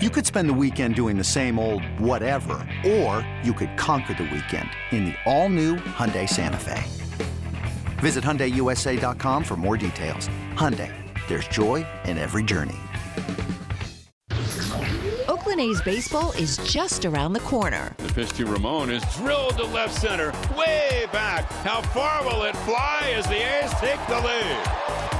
You 0.00 0.10
could 0.10 0.24
spend 0.24 0.48
the 0.48 0.54
weekend 0.54 0.94
doing 0.94 1.18
the 1.18 1.24
same 1.24 1.58
old 1.58 1.82
whatever, 1.98 2.64
or 2.86 3.28
you 3.42 3.52
could 3.52 3.76
conquer 3.76 4.14
the 4.14 4.30
weekend 4.32 4.70
in 4.92 5.06
the 5.06 5.14
all-new 5.26 5.74
Hyundai 5.74 6.28
Santa 6.28 6.56
Fe. 6.56 6.84
Visit 7.98 8.22
HyundaiUSA.com 8.22 9.42
for 9.42 9.56
more 9.56 9.76
details. 9.76 10.28
Hyundai, 10.54 10.94
there's 11.26 11.48
joy 11.48 11.84
in 12.04 12.16
every 12.16 12.44
journey. 12.44 12.76
Oakland 15.26 15.60
A's 15.62 15.82
baseball 15.82 16.30
is 16.38 16.58
just 16.58 17.04
around 17.04 17.32
the 17.32 17.40
corner. 17.40 17.92
The 17.98 18.12
pitch 18.12 18.32
to 18.34 18.46
Ramon 18.46 18.90
is 18.90 19.02
drilled 19.16 19.56
to 19.56 19.64
left 19.64 20.00
center, 20.00 20.30
way 20.56 21.08
back. 21.12 21.50
How 21.64 21.82
far 21.82 22.22
will 22.22 22.44
it 22.44 22.54
fly 22.58 23.14
as 23.16 23.26
the 23.26 23.34
A's 23.34 23.72
take 23.80 23.98
the 24.06 24.20
lead? 24.20 25.07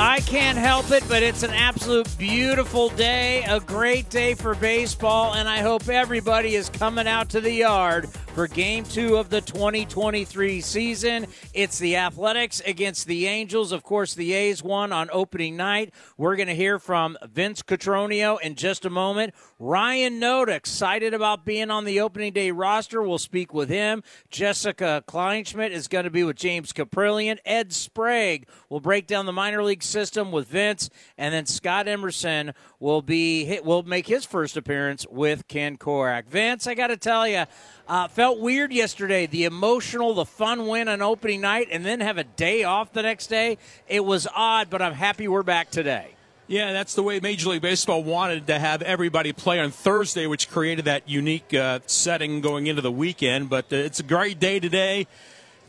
I 0.00 0.20
can't 0.20 0.56
help 0.56 0.92
it, 0.92 1.02
but 1.08 1.24
it's 1.24 1.42
an 1.42 1.50
absolute 1.50 2.06
beautiful 2.16 2.88
day, 2.90 3.42
a 3.48 3.58
great 3.58 4.08
day 4.10 4.34
for 4.34 4.54
baseball, 4.54 5.34
and 5.34 5.48
I 5.48 5.58
hope 5.58 5.88
everybody 5.88 6.54
is 6.54 6.68
coming 6.68 7.08
out 7.08 7.28
to 7.30 7.40
the 7.40 7.50
yard 7.50 8.08
for 8.38 8.46
game 8.46 8.84
two 8.84 9.16
of 9.16 9.30
the 9.30 9.40
2023 9.40 10.60
season. 10.60 11.26
It's 11.54 11.76
the 11.80 11.96
Athletics 11.96 12.62
against 12.64 13.08
the 13.08 13.26
Angels. 13.26 13.72
Of 13.72 13.82
course, 13.82 14.14
the 14.14 14.32
A's 14.32 14.62
won 14.62 14.92
on 14.92 15.08
opening 15.12 15.56
night. 15.56 15.92
We're 16.16 16.36
going 16.36 16.46
to 16.46 16.54
hear 16.54 16.78
from 16.78 17.18
Vince 17.24 17.62
Cotroneo 17.62 18.40
in 18.40 18.54
just 18.54 18.84
a 18.84 18.90
moment. 18.90 19.34
Ryan 19.58 20.20
Noda, 20.20 20.50
excited 20.50 21.14
about 21.14 21.44
being 21.44 21.68
on 21.68 21.84
the 21.84 21.98
opening 21.98 22.32
day 22.32 22.52
roster. 22.52 23.02
We'll 23.02 23.18
speak 23.18 23.52
with 23.52 23.68
him. 23.68 24.04
Jessica 24.30 25.02
Kleinschmidt 25.08 25.72
is 25.72 25.88
going 25.88 26.04
to 26.04 26.10
be 26.10 26.22
with 26.22 26.36
James 26.36 26.72
Kaprielian. 26.72 27.38
Ed 27.44 27.72
Sprague 27.72 28.46
will 28.68 28.78
break 28.78 29.08
down 29.08 29.26
the 29.26 29.32
minor 29.32 29.64
league 29.64 29.82
system 29.82 30.30
with 30.30 30.46
Vince, 30.46 30.90
and 31.16 31.34
then 31.34 31.46
Scott 31.46 31.88
Emerson 31.88 32.54
will 32.78 33.02
be 33.02 33.58
will 33.64 33.82
make 33.82 34.06
his 34.06 34.24
first 34.24 34.56
appearance 34.56 35.04
with 35.10 35.48
Ken 35.48 35.76
Korach. 35.76 36.28
Vince, 36.28 36.68
I 36.68 36.74
got 36.74 36.86
to 36.86 36.96
tell 36.96 37.26
you. 37.26 37.44
Uh, 37.88 38.06
felt 38.06 38.38
weird 38.38 38.70
yesterday. 38.70 39.24
The 39.24 39.44
emotional, 39.44 40.12
the 40.12 40.26
fun 40.26 40.66
win 40.66 40.88
on 40.88 41.00
opening 41.00 41.40
night, 41.40 41.68
and 41.72 41.86
then 41.86 42.00
have 42.00 42.18
a 42.18 42.24
day 42.24 42.62
off 42.62 42.92
the 42.92 43.00
next 43.00 43.28
day. 43.28 43.56
It 43.88 44.04
was 44.04 44.28
odd, 44.34 44.68
but 44.68 44.82
I'm 44.82 44.92
happy 44.92 45.26
we're 45.26 45.42
back 45.42 45.70
today. 45.70 46.10
Yeah, 46.48 46.72
that's 46.72 46.94
the 46.94 47.02
way 47.02 47.18
Major 47.20 47.48
League 47.48 47.62
Baseball 47.62 48.04
wanted 48.04 48.46
to 48.48 48.58
have 48.58 48.82
everybody 48.82 49.32
play 49.32 49.58
on 49.58 49.70
Thursday, 49.70 50.26
which 50.26 50.50
created 50.50 50.84
that 50.84 51.08
unique 51.08 51.54
uh, 51.54 51.80
setting 51.86 52.42
going 52.42 52.66
into 52.66 52.82
the 52.82 52.92
weekend. 52.92 53.48
But 53.48 53.72
uh, 53.72 53.76
it's 53.76 54.00
a 54.00 54.02
great 54.02 54.38
day 54.38 54.60
today. 54.60 55.06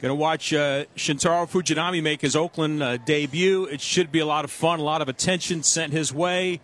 Going 0.02 0.12
to 0.12 0.16
watch 0.16 0.54
uh, 0.54 0.86
Shintaro 0.98 1.50
Fujinami 1.50 2.04
make 2.04 2.20
his 2.20 2.36
Oakland 2.36 2.84
uh, 2.84 2.98
debut. 2.98 3.66
It 3.66 3.80
should 3.80 4.12
be 4.12 4.20
a 4.20 4.26
lot 4.26 4.44
of 4.44 4.52
fun, 4.52 4.80
a 4.80 4.84
lot 4.84 5.02
of 5.02 5.08
attention 5.08 5.64
sent 5.64 5.94
his 5.94 6.14
way. 6.14 6.60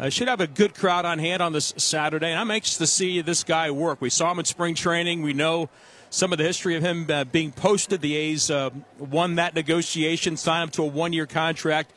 Uh, 0.00 0.08
should 0.08 0.28
have 0.28 0.40
a 0.40 0.46
good 0.46 0.74
crowd 0.74 1.04
on 1.04 1.18
hand 1.18 1.42
on 1.42 1.52
this 1.52 1.74
Saturday, 1.76 2.30
and 2.30 2.40
I'm 2.40 2.50
anxious 2.50 2.78
to 2.78 2.86
see 2.86 3.20
this 3.20 3.44
guy 3.44 3.70
work. 3.70 4.00
We 4.00 4.08
saw 4.08 4.32
him 4.32 4.38
in 4.38 4.46
spring 4.46 4.74
training. 4.74 5.20
We 5.20 5.34
know 5.34 5.68
some 6.08 6.32
of 6.32 6.38
the 6.38 6.44
history 6.44 6.74
of 6.74 6.82
him 6.82 7.06
uh, 7.10 7.24
being 7.24 7.52
posted. 7.52 8.00
The 8.00 8.16
A's 8.16 8.50
uh, 8.50 8.70
won 8.98 9.34
that 9.34 9.54
negotiation, 9.54 10.38
signed 10.38 10.62
him 10.62 10.70
to 10.70 10.84
a 10.84 10.86
one 10.86 11.12
year 11.12 11.26
contract. 11.26 11.92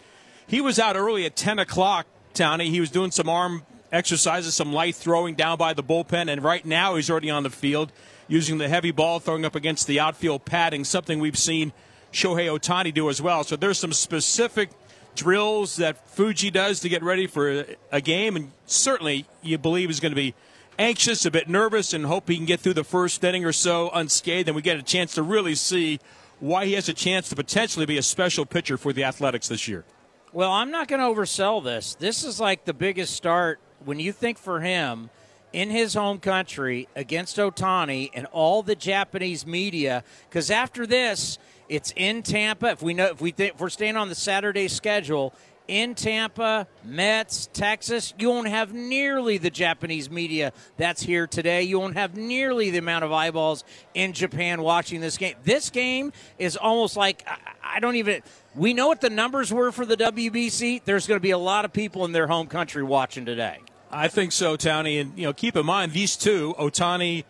He 0.48 0.60
was 0.60 0.80
out 0.80 0.98
early 0.98 1.26
at 1.26 1.38
10 1.38 1.60
o'clock, 1.60 2.06
Tony. 2.34 2.70
He 2.70 2.82
was 2.82 2.92
doing 2.92 3.10
some 3.12 3.30
arm 3.30 3.64
exercises, 3.90 4.54
some 4.54 4.74
light 4.74 4.96
throwing 4.96 5.36
down 5.36 5.58
by 5.58 5.74
the 5.74 5.82
bullpen, 5.82 6.30
and 6.30 6.44
right 6.44 6.66
now 6.66 6.96
he's 6.96 7.10
already 7.10 7.30
on 7.30 7.44
the 7.44 7.50
field 7.50 7.94
using 8.28 8.58
the 8.58 8.68
heavy 8.68 8.92
ball 8.92 9.22
throwing 9.22 9.46
up 9.46 9.56
against 9.56 9.88
the 9.88 10.02
outfield 10.02 10.44
padding, 10.44 10.84
something 10.84 11.22
we've 11.22 11.38
seen 11.38 11.72
Shohei 12.12 12.50
Ohtani 12.50 12.94
do 12.94 13.10
as 13.10 13.22
well. 13.22 13.46
So 13.46 13.56
there's 13.56 13.80
some 13.80 13.94
specific 13.94 14.72
drills 15.16 15.78
that 15.78 16.08
Fuji 16.10 16.52
does 16.52 16.80
to 16.82 16.90
get 16.90 17.04
ready 17.04 17.28
for 17.28 17.66
a 17.92 18.02
game, 18.02 18.36
and 18.36 18.52
certainly 18.66 19.26
you 19.42 19.58
believe 19.58 19.90
is 19.90 20.00
going 20.00 20.12
to 20.12 20.16
be 20.16 20.34
anxious, 20.80 21.26
a 21.26 21.32
bit 21.32 21.48
nervous, 21.48 21.94
and 21.94 22.06
hope 22.06 22.28
he 22.28 22.36
can 22.36 22.46
get 22.46 22.60
through 22.60 22.74
the 22.74 22.84
first 22.84 23.24
inning 23.24 23.46
or 23.46 23.54
so 23.54 23.90
unscathed, 23.92 24.48
and 24.48 24.56
we 24.56 24.62
get 24.62 24.78
a 24.78 24.84
chance 24.84 25.14
to 25.16 25.24
really 25.24 25.56
see 25.56 26.00
why 26.40 26.66
he 26.66 26.74
has 26.74 26.90
a 26.90 26.94
chance 26.94 27.30
to 27.30 27.36
potentially 27.36 27.86
be 27.86 27.98
a 27.98 28.04
special 28.04 28.46
pitcher 28.46 28.78
for 28.78 28.92
the 28.92 29.04
Athletics 29.04 29.48
this 29.48 29.68
year. 29.68 29.86
Well, 30.34 30.52
I'm 30.52 30.72
not 30.72 30.88
going 30.88 31.00
to 31.00 31.06
oversell 31.06 31.64
this. 31.64 31.96
This 31.96 32.24
is 32.24 32.40
like 32.40 32.66
the 32.66 32.74
biggest 32.74 33.16
start 33.16 33.60
when 33.86 34.00
you 34.00 34.12
think 34.12 34.38
for 34.38 34.62
him 34.62 35.10
in 35.54 35.70
his 35.70 35.94
home 35.94 36.20
country 36.20 36.88
against 36.96 37.38
Ohtani 37.38 38.10
and 38.16 38.26
all 38.32 38.64
the 38.64 38.76
Japanese 38.76 39.46
media. 39.46 40.04
Because 40.28 40.50
after 40.50 40.88
this, 40.88 41.38
it's 41.74 41.92
in 41.96 42.22
Tampa. 42.22 42.68
If 42.68 42.84
we 42.84 42.94
know 42.94 43.08
if 43.08 43.20
we 43.20 43.32
th- 43.32 43.54
if 43.54 43.60
we're 43.60 43.70
staying 43.70 43.98
on 43.98 44.08
the 44.08 44.16
Saturday 44.16 44.68
schedule 44.68 45.34
in 45.68 45.96
Tampa, 45.96 46.68
Mets, 46.84 47.50
Texas, 47.52 48.14
you 48.20 48.30
won't 48.30 48.48
have 48.48 48.74
nearly 48.74 49.40
the 49.40 49.50
Japanese 49.50 50.10
media 50.10 50.54
that's 50.78 51.02
here 51.02 51.26
today. 51.26 51.64
You 51.64 51.80
won't 51.80 51.96
have 51.96 52.16
nearly 52.16 52.70
the 52.70 52.78
amount 52.78 53.06
of 53.06 53.12
eyeballs 53.12 53.64
in 53.96 54.14
Japan 54.14 54.62
watching 54.62 55.02
this 55.02 55.18
game. 55.18 55.36
This 55.44 55.72
game 55.72 56.14
is 56.38 56.58
almost 56.58 56.96
like 56.96 57.24
I, 57.26 57.78
I 57.78 57.80
don't 57.80 57.96
even. 57.96 58.22
We 58.56 58.76
know 58.76 58.88
what 58.88 59.02
the 59.02 59.10
numbers 59.10 59.52
were 59.52 59.72
for 59.72 59.84
the 59.84 59.98
WBC. 59.98 60.84
There's 60.86 61.08
going 61.08 61.20
to 61.20 61.24
be 61.24 61.32
a 61.32 61.40
lot 61.40 61.66
of 61.66 61.74
people 61.74 62.06
in 62.06 62.12
their 62.12 62.28
home 62.28 62.46
country 62.46 62.84
watching 62.84 63.26
today. 63.26 63.58
I 63.90 64.10
think 64.10 64.32
so, 64.32 64.58
Townie. 64.58 65.02
And 65.02 65.18
you 65.18 65.26
know, 65.26 65.34
keep 65.34 65.56
in 65.56 65.66
mind 65.66 65.92
these 65.92 66.16
two, 66.16 66.54
Ohtani 66.60 67.24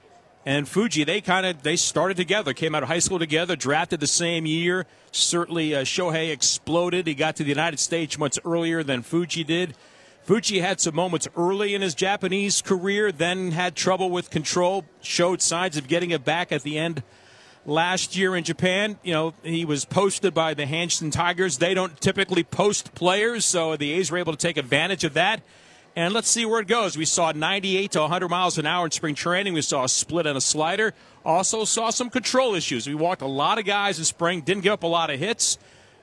and 0.45 0.67
Fuji, 0.67 1.03
they 1.03 1.21
kind 1.21 1.45
of 1.45 1.63
they 1.63 1.75
started 1.75 2.17
together, 2.17 2.53
came 2.53 2.75
out 2.75 2.83
of 2.83 2.89
high 2.89 2.99
school 2.99 3.19
together, 3.19 3.55
drafted 3.55 3.99
the 3.99 4.07
same 4.07 4.45
year. 4.45 4.85
Certainly, 5.11 5.75
uh, 5.75 5.83
Shohei 5.83 6.31
exploded. 6.31 7.07
He 7.07 7.15
got 7.15 7.37
to 7.37 7.43
the 7.43 7.49
United 7.49 7.79
States 7.79 8.17
much 8.17 8.37
earlier 8.43 8.83
than 8.83 9.03
Fuji 9.03 9.43
did. 9.43 9.75
Fuji 10.23 10.59
had 10.59 10.79
some 10.79 10.95
moments 10.95 11.27
early 11.35 11.75
in 11.75 11.81
his 11.81 11.93
Japanese 11.93 12.61
career, 12.61 13.11
then 13.11 13.51
had 13.51 13.75
trouble 13.75 14.09
with 14.09 14.29
control, 14.29 14.85
showed 15.01 15.41
signs 15.41 15.75
of 15.75 15.87
getting 15.87 16.11
it 16.11 16.23
back 16.23 16.51
at 16.51 16.63
the 16.63 16.77
end 16.77 17.03
last 17.65 18.15
year 18.15 18.35
in 18.35 18.43
Japan. 18.43 18.97
You 19.03 19.13
know, 19.13 19.33
he 19.43 19.65
was 19.65 19.85
posted 19.85 20.33
by 20.33 20.53
the 20.53 20.65
Hanshin 20.65 21.11
Tigers. 21.11 21.57
They 21.57 21.73
don't 21.73 21.99
typically 21.99 22.43
post 22.43 22.95
players, 22.95 23.45
so 23.45 23.75
the 23.75 23.91
A's 23.93 24.11
were 24.11 24.17
able 24.17 24.33
to 24.33 24.37
take 24.37 24.57
advantage 24.57 25.03
of 25.03 25.13
that 25.13 25.41
and 25.95 26.13
let's 26.13 26.29
see 26.29 26.45
where 26.45 26.59
it 26.59 26.67
goes. 26.67 26.97
We 26.97 27.05
saw 27.05 27.31
98 27.31 27.91
to 27.91 28.01
100 28.01 28.29
miles 28.29 28.57
an 28.57 28.65
hour 28.65 28.85
in 28.85 28.91
spring 28.91 29.15
training. 29.15 29.53
We 29.53 29.61
saw 29.61 29.83
a 29.83 29.89
split 29.89 30.25
and 30.25 30.37
a 30.37 30.41
slider. 30.41 30.93
Also 31.23 31.65
saw 31.65 31.91
some 31.91 32.09
control 32.09 32.55
issues. 32.55 32.87
We 32.87 32.95
walked 32.95 33.21
a 33.21 33.27
lot 33.27 33.59
of 33.59 33.65
guys 33.65 33.99
in 33.99 34.05
spring, 34.05 34.41
didn't 34.41 34.63
give 34.63 34.73
up 34.73 34.83
a 34.83 34.87
lot 34.87 35.09
of 35.09 35.19
hits. 35.19 35.57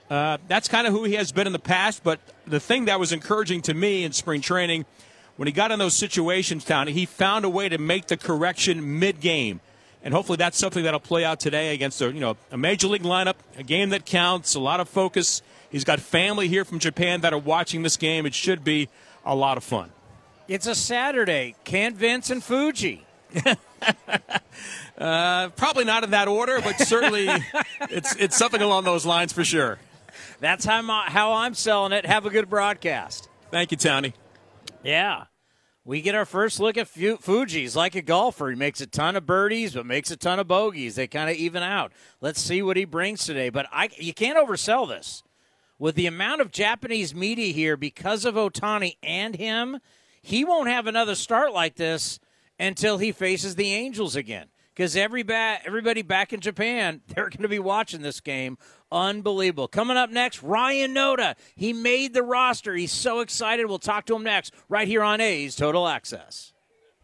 Uh, 0.09 0.39
that's 0.49 0.69
kind 0.69 0.87
of 0.87 0.93
who 0.93 1.05
he 1.05 1.15
has 1.15 1.33
been 1.33 1.47
in 1.47 1.53
the 1.53 1.59
past. 1.59 2.05
But 2.05 2.21
the 2.47 2.61
thing 2.61 2.85
that 2.87 3.01
was 3.01 3.13
encouraging 3.13 3.63
to 3.63 3.75
me 3.75 4.05
in 4.05 4.13
spring 4.13 4.41
training, 4.41 4.87
when 5.37 5.47
he 5.47 5.53
got 5.53 5.73
in 5.73 5.79
those 5.79 5.95
situations, 5.95 6.65
down, 6.65 6.87
he 6.87 7.05
found 7.05 7.45
a 7.45 7.51
way 7.51 7.69
to 7.69 7.79
make 7.79 8.07
the 8.07 8.17
correction 8.17 8.99
mid-game. 8.99 9.61
And 10.03 10.15
hopefully 10.15 10.37
that's 10.37 10.57
something 10.57 10.85
that'll 10.85 11.01
play 11.01 11.25
out 11.25 11.41
today 11.41 11.75
against 11.75 12.01
a, 12.01 12.07
you 12.07 12.21
know, 12.21 12.37
a 12.51 12.57
major 12.57 12.89
league 12.89 13.03
lineup, 13.03 13.35
a 13.59 13.63
game 13.63 13.91
that 13.91 14.07
counts, 14.07 14.55
a 14.55 14.61
lot 14.61 14.81
of 14.81 14.89
focus. 14.89 15.43
He's 15.71 15.85
got 15.85 16.01
family 16.01 16.49
here 16.49 16.65
from 16.65 16.79
Japan 16.79 17.21
that 17.21 17.33
are 17.33 17.39
watching 17.39 17.83
this 17.83 17.97
game. 17.97 18.25
It 18.25 18.35
should 18.35 18.65
be 18.65 18.89
a 19.25 19.35
lot 19.35 19.57
of 19.57 19.65
fun. 19.65 19.91
It's 20.49 20.67
a 20.67 20.75
Saturday. 20.75 21.55
Can't 21.65 21.97
Vince 21.97 22.31
and 22.31 22.43
Fuji? 22.43 23.07
uh, 24.99 25.49
probably 25.51 25.85
not 25.85 26.03
in 26.05 26.11
that 26.11 26.29
order, 26.29 26.61
but 26.61 26.79
certainly 26.81 27.29
it's 27.83 28.17
it's 28.17 28.37
something 28.37 28.61
along 28.61 28.85
those 28.85 29.07
lines 29.07 29.33
for 29.33 29.45
sure. 29.45 29.79
That's 30.41 30.65
how, 30.65 30.81
my, 30.83 31.05
how 31.05 31.35
I'm 31.35 31.55
selling 31.55 31.93
it. 31.93 32.07
Have 32.07 32.27
a 32.27 32.31
good 32.31 32.49
broadcast. 32.49 33.29
Thank 33.51 33.71
you, 33.71 33.77
Tony. 33.77 34.15
Yeah. 34.83 35.25
We 35.85 36.03
get 36.03 36.15
our 36.15 36.25
first 36.25 36.61
look 36.61 36.77
at 36.77 36.89
Fuji's 36.89 37.75
like 37.75 37.95
a 37.95 38.03
golfer. 38.03 38.51
He 38.51 38.57
makes 38.57 38.81
a 38.81 38.87
ton 38.87 39.17
of 39.17 39.27
birdies, 39.27 39.75
but 39.75 39.87
makes 39.87 40.11
a 40.11 40.17
ton 40.17 40.39
of 40.39 40.47
bogeys. 40.47 40.95
They 40.95 41.07
kind 41.07 41.31
of 41.31 41.37
even 41.37 41.63
out. 41.63 41.93
Let's 42.21 42.41
see 42.41 42.63
what 42.63 42.77
he 42.77 42.85
brings 42.85 43.25
today. 43.25 43.51
But 43.51 43.67
I, 43.73 43.89
you 43.97 44.15
can't 44.15 44.39
oversell 44.39 44.89
this 44.89 45.23
with 45.81 45.97
the 45.97 46.07
amount 46.07 46.43
of 46.43 46.53
Japanese 46.53 47.15
media 47.15 47.53
here 47.53 47.77
because 47.77 48.25
of 48.25 48.35
Ohtani 48.35 48.99
and 49.03 49.35
him, 49.35 49.81
he 50.23 50.45
won't 50.45 50.69
have 50.69 50.87
another 50.87 51.15
start 51.17 51.53
like 51.53 51.75
this 51.75 52.21
until 52.59 52.99
he 52.99 53.11
faces 53.11 53.57
the 53.57 53.73
Angels 53.73 54.15
again. 54.15 54.49
Because 54.75 54.95
every 54.95 55.23
ba- 55.23 55.59
everybody 55.65 56.03
back 56.03 56.33
in 56.33 56.41
Japan, 56.41 57.01
they're 57.09 57.31
going 57.31 57.43
to 57.43 57.49
be 57.49 57.59
watching 57.59 58.03
this 58.03 58.21
game. 58.21 58.59
Unbelievable. 58.93 59.69
Coming 59.69 59.97
up 59.97 60.11
next, 60.11 60.43
Ryan 60.43 60.95
Noda. 60.95 61.35
He 61.57 61.73
made 61.73 62.13
the 62.13 62.23
roster. 62.23 62.75
He's 62.75 62.93
so 62.93 63.21
excited. 63.21 63.67
We'll 63.67 63.79
talk 63.79 64.05
to 64.07 64.17
him 64.17 64.23
next, 64.23 64.53
right 64.69 64.87
here 64.87 65.03
on 65.03 65.21
A's 65.21 65.57
Total 65.57 65.89
Access. 65.89 66.53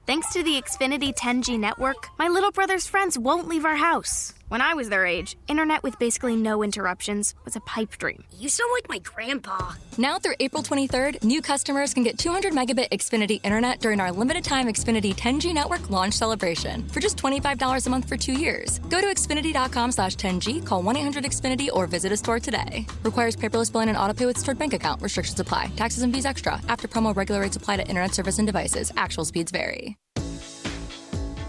Thanks 0.07 0.33
to 0.35 0.43
the 0.43 0.61
Xfinity 0.61 1.17
10G 1.17 1.59
network, 1.59 2.09
my 2.19 2.29
little 2.29 2.53
brother's 2.53 2.87
friends 2.87 3.19
won't 3.19 3.49
leave 3.49 3.65
our 3.65 3.77
house. 3.77 4.35
When 4.49 4.61
I 4.61 4.75
was 4.75 4.89
their 4.89 5.05
age, 5.05 5.37
internet 5.49 5.83
with 5.83 5.99
basically 5.99 6.37
no 6.37 6.63
interruptions 6.63 7.35
was 7.45 7.57
a 7.57 7.61
pipe 7.61 7.99
dream. 7.99 8.23
You 8.39 8.49
sound 8.49 8.71
like 8.75 8.89
my 8.89 8.99
grandpa. 8.99 9.73
Now 9.99 10.21
through 10.21 10.37
April 10.39 10.63
23rd, 10.63 11.25
new 11.25 11.43
customers 11.43 11.93
can 11.93 12.05
get 12.05 12.17
200 12.17 12.53
megabit 12.53 12.91
Xfinity 12.91 13.41
internet 13.43 13.81
during 13.81 13.99
our 13.99 14.13
limited 14.13 14.45
time 14.45 14.69
Xfinity 14.69 15.17
10G 15.17 15.53
network 15.53 15.91
launch 15.91 16.15
celebration 16.15 16.89
for 16.91 17.01
just 17.01 17.17
$25 17.17 17.87
a 17.87 17.91
month 17.91 18.09
for 18.09 18.17
two 18.17 18.35
years. 18.35 18.79
Go 18.89 19.01
to 19.01 19.09
Xfinity.com 19.09 19.91
slash 19.91 20.15
10G, 20.15 20.65
call 20.65 20.81
1-800-XFINITY 20.81 21.71
or 21.73 21.89
visit 21.89 22.13
a 22.13 22.17
store 22.17 22.39
today. 22.39 22.87
Requires 23.03 23.35
paperless 23.35 23.73
billing 23.73 23.89
and 23.89 23.99
auto 23.99 24.15
pay 24.15 24.27
with 24.27 24.39
stored 24.39 24.61
bank 24.61 24.73
account. 24.73 25.03
Restrictions 25.03 25.41
apply. 25.41 25.73
Taxes 25.75 26.05
and 26.05 26.15
fees 26.15 26.25
extra. 26.25 26.61
After 26.69 26.87
promo 26.87 27.17
regular 27.17 27.41
rates 27.41 27.57
apply 27.57 27.79
to 27.79 27.89
internet 27.89 28.15
service 28.15 28.39
and 28.39 28.47
devices. 28.47 28.93
Actual 28.97 29.25
speeds 29.25 29.51
vary. 29.51 29.97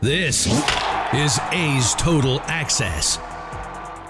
This 0.00 0.46
is 1.12 1.40
A's 1.50 1.92
Total 1.96 2.40
Access. 2.42 3.18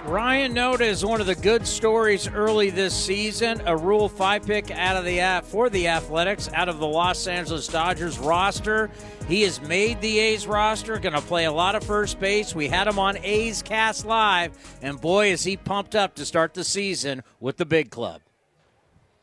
Ryan 0.05 0.55
Noda 0.55 0.83
is 0.83 1.03
one 1.03 1.23
of 1.23 1.27
the 1.27 1.35
good 1.35 1.67
stories 1.67 2.29
early 2.29 2.69
this 2.69 2.95
season. 2.95 3.63
A 3.65 3.75
Rule 3.75 4.11
5 4.11 4.45
pick 4.45 4.71
out 4.71 4.99
of 4.99 5.07
the 5.07 5.43
for 5.47 5.71
the 5.71 5.89
Athletics 5.89 6.51
out 6.53 6.69
of 6.69 6.79
the 6.79 6.87
Los 6.87 7.27
Angeles 7.27 7.67
Dodgers 7.69 8.19
roster. 8.19 8.91
He 9.29 9.41
has 9.45 9.63
made 9.63 10.03
the 10.03 10.19
A's 10.19 10.47
roster, 10.47 10.99
going 10.99 11.15
to 11.15 11.23
play 11.23 11.47
a 11.47 11.53
lot 11.53 11.75
of 11.75 11.83
first 11.83 12.21
base. 12.21 12.55
We 12.55 12.69
had 12.69 12.87
him 12.87 12.99
on 12.99 13.17
A's 13.25 13.63
Cast 13.63 14.05
Live, 14.05 14.79
and 14.83 15.01
boy, 15.01 15.33
is 15.33 15.43
he 15.43 15.57
pumped 15.57 15.95
up 15.95 16.17
to 16.17 16.27
start 16.27 16.53
the 16.53 16.65
season 16.65 17.23
with 17.41 17.57
the 17.57 17.65
big 17.65 17.91
club. 17.91 18.21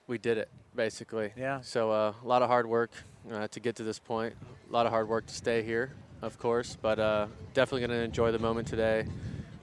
We 0.07 0.17
did 0.17 0.39
it, 0.39 0.49
basically. 0.75 1.31
Yeah. 1.37 1.61
So 1.61 1.91
uh, 1.91 2.13
a 2.23 2.27
lot 2.27 2.41
of 2.41 2.49
hard 2.49 2.65
work 2.65 2.89
uh, 3.31 3.49
to 3.49 3.59
get 3.59 3.75
to 3.75 3.83
this 3.83 3.99
point, 3.99 4.33
a 4.67 4.73
lot 4.73 4.87
of 4.87 4.91
hard 4.91 5.07
work 5.07 5.27
to 5.27 5.33
stay 5.35 5.61
here 5.61 5.93
of 6.25 6.39
course, 6.39 6.75
but 6.81 6.99
uh, 6.99 7.27
definitely 7.53 7.87
going 7.87 7.99
to 7.99 8.03
enjoy 8.03 8.31
the 8.31 8.39
moment 8.39 8.67
today. 8.67 9.05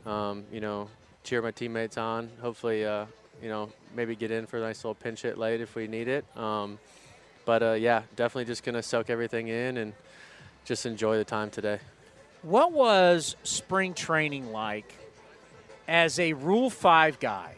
Um, 0.06 0.44
you 0.52 0.60
know, 0.60 0.88
cheer 1.24 1.42
my 1.42 1.50
teammates 1.50 1.98
on. 1.98 2.30
Hopefully, 2.40 2.86
uh, 2.86 3.06
you 3.42 3.48
know, 3.48 3.70
maybe 3.96 4.14
get 4.14 4.30
in 4.30 4.46
for 4.46 4.58
a 4.58 4.60
nice 4.60 4.78
little 4.84 4.94
pinch 4.94 5.22
hit 5.22 5.38
late 5.38 5.60
if 5.60 5.74
we 5.74 5.88
need 5.88 6.06
it. 6.06 6.24
Um, 6.36 6.78
but 7.44 7.62
uh, 7.64 7.72
yeah, 7.72 8.02
definitely 8.14 8.44
just 8.44 8.62
going 8.62 8.76
to 8.76 8.82
soak 8.82 9.10
everything 9.10 9.48
in 9.48 9.76
and 9.76 9.92
just 10.64 10.86
enjoy 10.86 11.18
the 11.18 11.24
time 11.24 11.50
today. 11.50 11.80
What 12.42 12.70
was 12.70 13.34
spring 13.42 13.92
training 13.92 14.52
like 14.52 14.94
as 15.88 16.20
a 16.20 16.32
Rule 16.32 16.70
5 16.70 17.18
guy, 17.18 17.56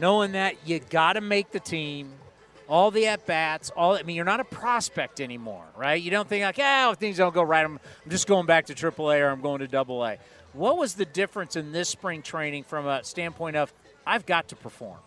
knowing 0.00 0.32
that 0.32 0.54
you 0.64 0.78
got 0.78 1.14
to 1.14 1.20
make 1.20 1.50
the 1.50 1.60
team– 1.60 2.12
all 2.68 2.90
the 2.90 3.06
at 3.06 3.26
bats, 3.26 3.70
all 3.70 3.96
I 3.96 4.02
mean, 4.02 4.16
you're 4.16 4.24
not 4.24 4.40
a 4.40 4.44
prospect 4.44 5.20
anymore, 5.20 5.64
right? 5.76 6.00
You 6.00 6.10
don't 6.10 6.28
think 6.28 6.44
like, 6.44 6.58
oh, 6.58 6.92
if 6.92 6.98
things 6.98 7.16
don't 7.16 7.34
go 7.34 7.42
right, 7.42 7.64
I'm, 7.64 7.78
I'm 8.04 8.10
just 8.10 8.26
going 8.26 8.46
back 8.46 8.66
to 8.66 8.74
AAA 8.74 9.20
or 9.20 9.28
I'm 9.28 9.40
going 9.40 9.60
to 9.60 9.68
Double 9.68 10.04
A. 10.04 10.18
What 10.52 10.78
was 10.78 10.94
the 10.94 11.04
difference 11.04 11.56
in 11.56 11.72
this 11.72 11.88
spring 11.88 12.22
training 12.22 12.64
from 12.64 12.86
a 12.86 13.02
standpoint 13.02 13.56
of 13.56 13.72
I've 14.06 14.26
got 14.26 14.48
to 14.48 14.56
perform? 14.56 14.98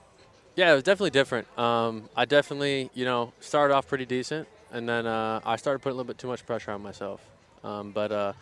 Yeah, 0.55 0.71
it 0.71 0.75
was 0.75 0.83
definitely 0.83 1.11
different. 1.11 1.47
Um, 1.57 2.09
I 2.15 2.25
definitely, 2.25 2.89
you 2.93 3.05
know, 3.05 3.31
started 3.39 3.73
off 3.73 3.87
pretty 3.87 4.05
decent, 4.05 4.47
and 4.71 4.89
then 4.89 5.05
uh, 5.05 5.39
I 5.45 5.55
started 5.55 5.79
putting 5.79 5.93
a 5.93 5.97
little 5.97 6.07
bit 6.07 6.17
too 6.17 6.27
much 6.27 6.45
pressure 6.45 6.71
on 6.71 6.81
myself. 6.81 7.21
Um, 7.63 7.91
but 7.91 8.11
uh, 8.11 8.33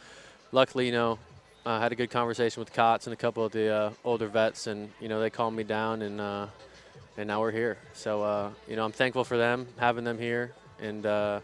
luckily, 0.51 0.85
you 0.85 0.93
know, 0.93 1.19
I 1.65 1.79
had 1.79 1.91
a 1.91 1.95
good 1.95 2.09
conversation 2.09 2.61
with 2.61 2.71
Kotz 2.71 3.05
and 3.05 3.13
a 3.13 3.17
couple 3.17 3.43
of 3.43 3.51
the 3.51 3.67
uh, 3.67 3.89
older 4.03 4.27
vets, 4.27 4.67
and 4.67 4.91
you 5.01 5.09
know, 5.09 5.19
they 5.19 5.29
calmed 5.29 5.57
me 5.57 5.63
down 5.63 6.01
and 6.03 6.21
uh, 6.21 6.47
and 7.17 7.27
now 7.27 7.41
we're 7.41 7.51
here. 7.51 7.77
So 7.93 8.23
uh, 8.23 8.49
you 8.67 8.75
know, 8.75 8.85
I'm 8.85 8.91
thankful 8.91 9.23
for 9.23 9.37
them 9.37 9.67
having 9.77 10.03
them 10.03 10.19
here, 10.19 10.53
and 10.79 11.05
uh, 11.05 11.39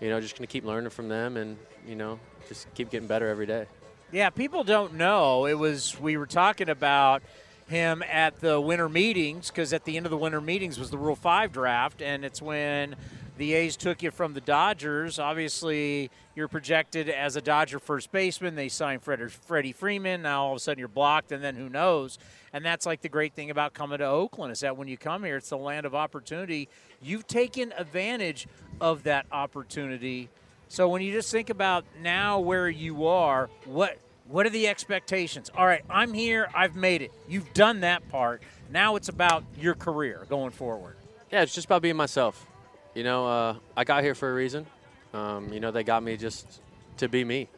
you 0.00 0.08
know, 0.08 0.20
just 0.20 0.36
gonna 0.36 0.46
keep 0.46 0.64
learning 0.64 0.90
from 0.90 1.08
them, 1.08 1.36
and 1.36 1.56
you 1.86 1.96
know, 1.96 2.18
just 2.48 2.72
keep 2.74 2.90
getting 2.90 3.08
better 3.08 3.28
every 3.28 3.46
day. 3.46 3.66
Yeah, 4.12 4.30
people 4.30 4.64
don't 4.64 4.94
know. 4.94 5.46
It 5.46 5.58
was 5.58 5.98
we 6.00 6.16
were 6.16 6.26
talking 6.26 6.68
about 6.68 7.22
him 7.68 8.02
at 8.02 8.40
the 8.40 8.60
winter 8.60 8.88
meetings 8.88 9.48
because 9.48 9.72
at 9.72 9.84
the 9.84 9.96
end 9.96 10.04
of 10.04 10.10
the 10.10 10.16
winter 10.16 10.40
meetings 10.40 10.78
was 10.78 10.90
the 10.90 10.98
Rule 10.98 11.16
Five 11.16 11.52
draft, 11.52 12.02
and 12.02 12.24
it's 12.24 12.42
when 12.42 12.96
the 13.38 13.54
A's 13.54 13.76
took 13.76 14.02
you 14.02 14.10
from 14.10 14.34
the 14.34 14.40
Dodgers. 14.40 15.18
Obviously, 15.18 16.10
you're 16.34 16.48
projected 16.48 17.08
as 17.08 17.36
a 17.36 17.40
Dodger 17.40 17.78
first 17.78 18.10
baseman. 18.12 18.54
They 18.54 18.68
signed 18.68 19.02
Freddie 19.02 19.72
Freeman. 19.72 20.22
Now 20.22 20.44
all 20.44 20.52
of 20.52 20.56
a 20.56 20.60
sudden 20.60 20.78
you're 20.78 20.88
blocked, 20.88 21.32
and 21.32 21.42
then 21.42 21.54
who 21.54 21.68
knows? 21.68 22.18
And 22.52 22.64
that's 22.64 22.84
like 22.84 23.00
the 23.00 23.08
great 23.08 23.34
thing 23.34 23.50
about 23.50 23.74
coming 23.74 23.98
to 23.98 24.04
Oakland 24.04 24.52
is 24.52 24.60
that 24.60 24.76
when 24.76 24.88
you 24.88 24.96
come 24.96 25.22
here, 25.24 25.36
it's 25.36 25.50
the 25.50 25.56
land 25.56 25.86
of 25.86 25.94
opportunity. 25.94 26.68
You've 27.00 27.26
taken 27.26 27.72
advantage 27.76 28.48
of 28.80 29.04
that 29.04 29.26
opportunity. 29.30 30.28
So 30.68 30.88
when 30.88 31.02
you 31.02 31.12
just 31.12 31.30
think 31.30 31.50
about 31.50 31.84
now 32.02 32.40
where 32.40 32.68
you 32.68 33.06
are, 33.06 33.50
what 33.64 33.98
what 34.28 34.46
are 34.46 34.50
the 34.50 34.68
expectations? 34.68 35.50
All 35.56 35.66
right, 35.66 35.84
I'm 35.90 36.12
here. 36.12 36.48
I've 36.54 36.76
made 36.76 37.02
it. 37.02 37.12
You've 37.28 37.52
done 37.52 37.80
that 37.80 38.08
part. 38.10 38.42
Now 38.70 38.94
it's 38.94 39.08
about 39.08 39.42
your 39.58 39.74
career 39.74 40.24
going 40.28 40.52
forward. 40.52 40.96
Yeah, 41.32 41.42
it's 41.42 41.54
just 41.54 41.66
about 41.66 41.82
being 41.82 41.96
myself. 41.96 42.46
You 42.94 43.02
know, 43.02 43.26
uh, 43.26 43.54
I 43.76 43.82
got 43.82 44.04
here 44.04 44.14
for 44.14 44.30
a 44.30 44.34
reason. 44.34 44.66
Um, 45.12 45.52
you 45.52 45.58
know, 45.58 45.72
they 45.72 45.82
got 45.82 46.04
me 46.04 46.16
just 46.16 46.60
to 46.98 47.08
be 47.08 47.24
me. 47.24 47.48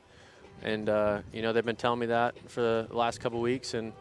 And, 0.62 0.88
uh, 0.88 1.20
you 1.32 1.42
know, 1.42 1.52
they've 1.52 1.64
been 1.64 1.76
telling 1.76 1.98
me 1.98 2.06
that 2.06 2.34
for 2.50 2.60
the 2.60 2.88
last 2.90 3.20
couple 3.20 3.40
weeks. 3.40 3.74
And, 3.74 3.92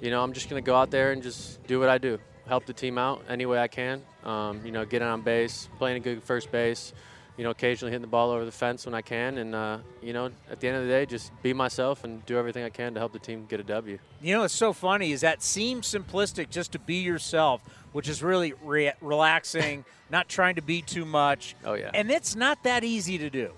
you 0.00 0.10
know, 0.10 0.22
I'm 0.22 0.32
just 0.32 0.48
going 0.48 0.62
to 0.62 0.66
go 0.66 0.76
out 0.76 0.90
there 0.90 1.12
and 1.12 1.22
just 1.22 1.64
do 1.66 1.80
what 1.80 1.88
I 1.88 1.98
do, 1.98 2.18
help 2.46 2.66
the 2.66 2.72
team 2.72 2.98
out 2.98 3.24
any 3.28 3.46
way 3.46 3.58
I 3.58 3.68
can. 3.68 4.02
Um, 4.24 4.60
you 4.64 4.72
know, 4.72 4.84
get 4.84 5.02
on 5.02 5.22
base, 5.22 5.68
playing 5.78 5.96
a 5.98 6.00
good 6.00 6.22
first 6.22 6.50
base, 6.50 6.92
you 7.36 7.44
know, 7.44 7.50
occasionally 7.50 7.92
hitting 7.92 8.02
the 8.02 8.08
ball 8.08 8.30
over 8.30 8.44
the 8.44 8.52
fence 8.52 8.86
when 8.86 8.94
I 8.94 9.02
can. 9.02 9.38
And, 9.38 9.54
uh, 9.54 9.78
you 10.02 10.12
know, 10.12 10.30
at 10.50 10.60
the 10.60 10.68
end 10.68 10.76
of 10.78 10.84
the 10.84 10.88
day, 10.88 11.06
just 11.06 11.30
be 11.42 11.52
myself 11.52 12.04
and 12.04 12.24
do 12.26 12.36
everything 12.38 12.64
I 12.64 12.70
can 12.70 12.94
to 12.94 13.00
help 13.00 13.12
the 13.12 13.18
team 13.18 13.46
get 13.48 13.60
a 13.60 13.64
W. 13.64 13.98
You 14.20 14.34
know, 14.34 14.44
it's 14.44 14.54
so 14.54 14.72
funny 14.72 15.12
is 15.12 15.20
that 15.20 15.42
seems 15.42 15.86
simplistic 15.86 16.50
just 16.50 16.72
to 16.72 16.78
be 16.78 16.96
yourself, 16.96 17.62
which 17.92 18.08
is 18.08 18.22
really 18.22 18.54
re- 18.62 18.92
relaxing, 19.00 19.84
not 20.10 20.28
trying 20.28 20.56
to 20.56 20.62
be 20.62 20.82
too 20.82 21.04
much. 21.04 21.54
Oh, 21.64 21.74
yeah. 21.74 21.90
And 21.94 22.10
it's 22.10 22.34
not 22.34 22.62
that 22.64 22.84
easy 22.84 23.18
to 23.18 23.30
do. 23.30 23.52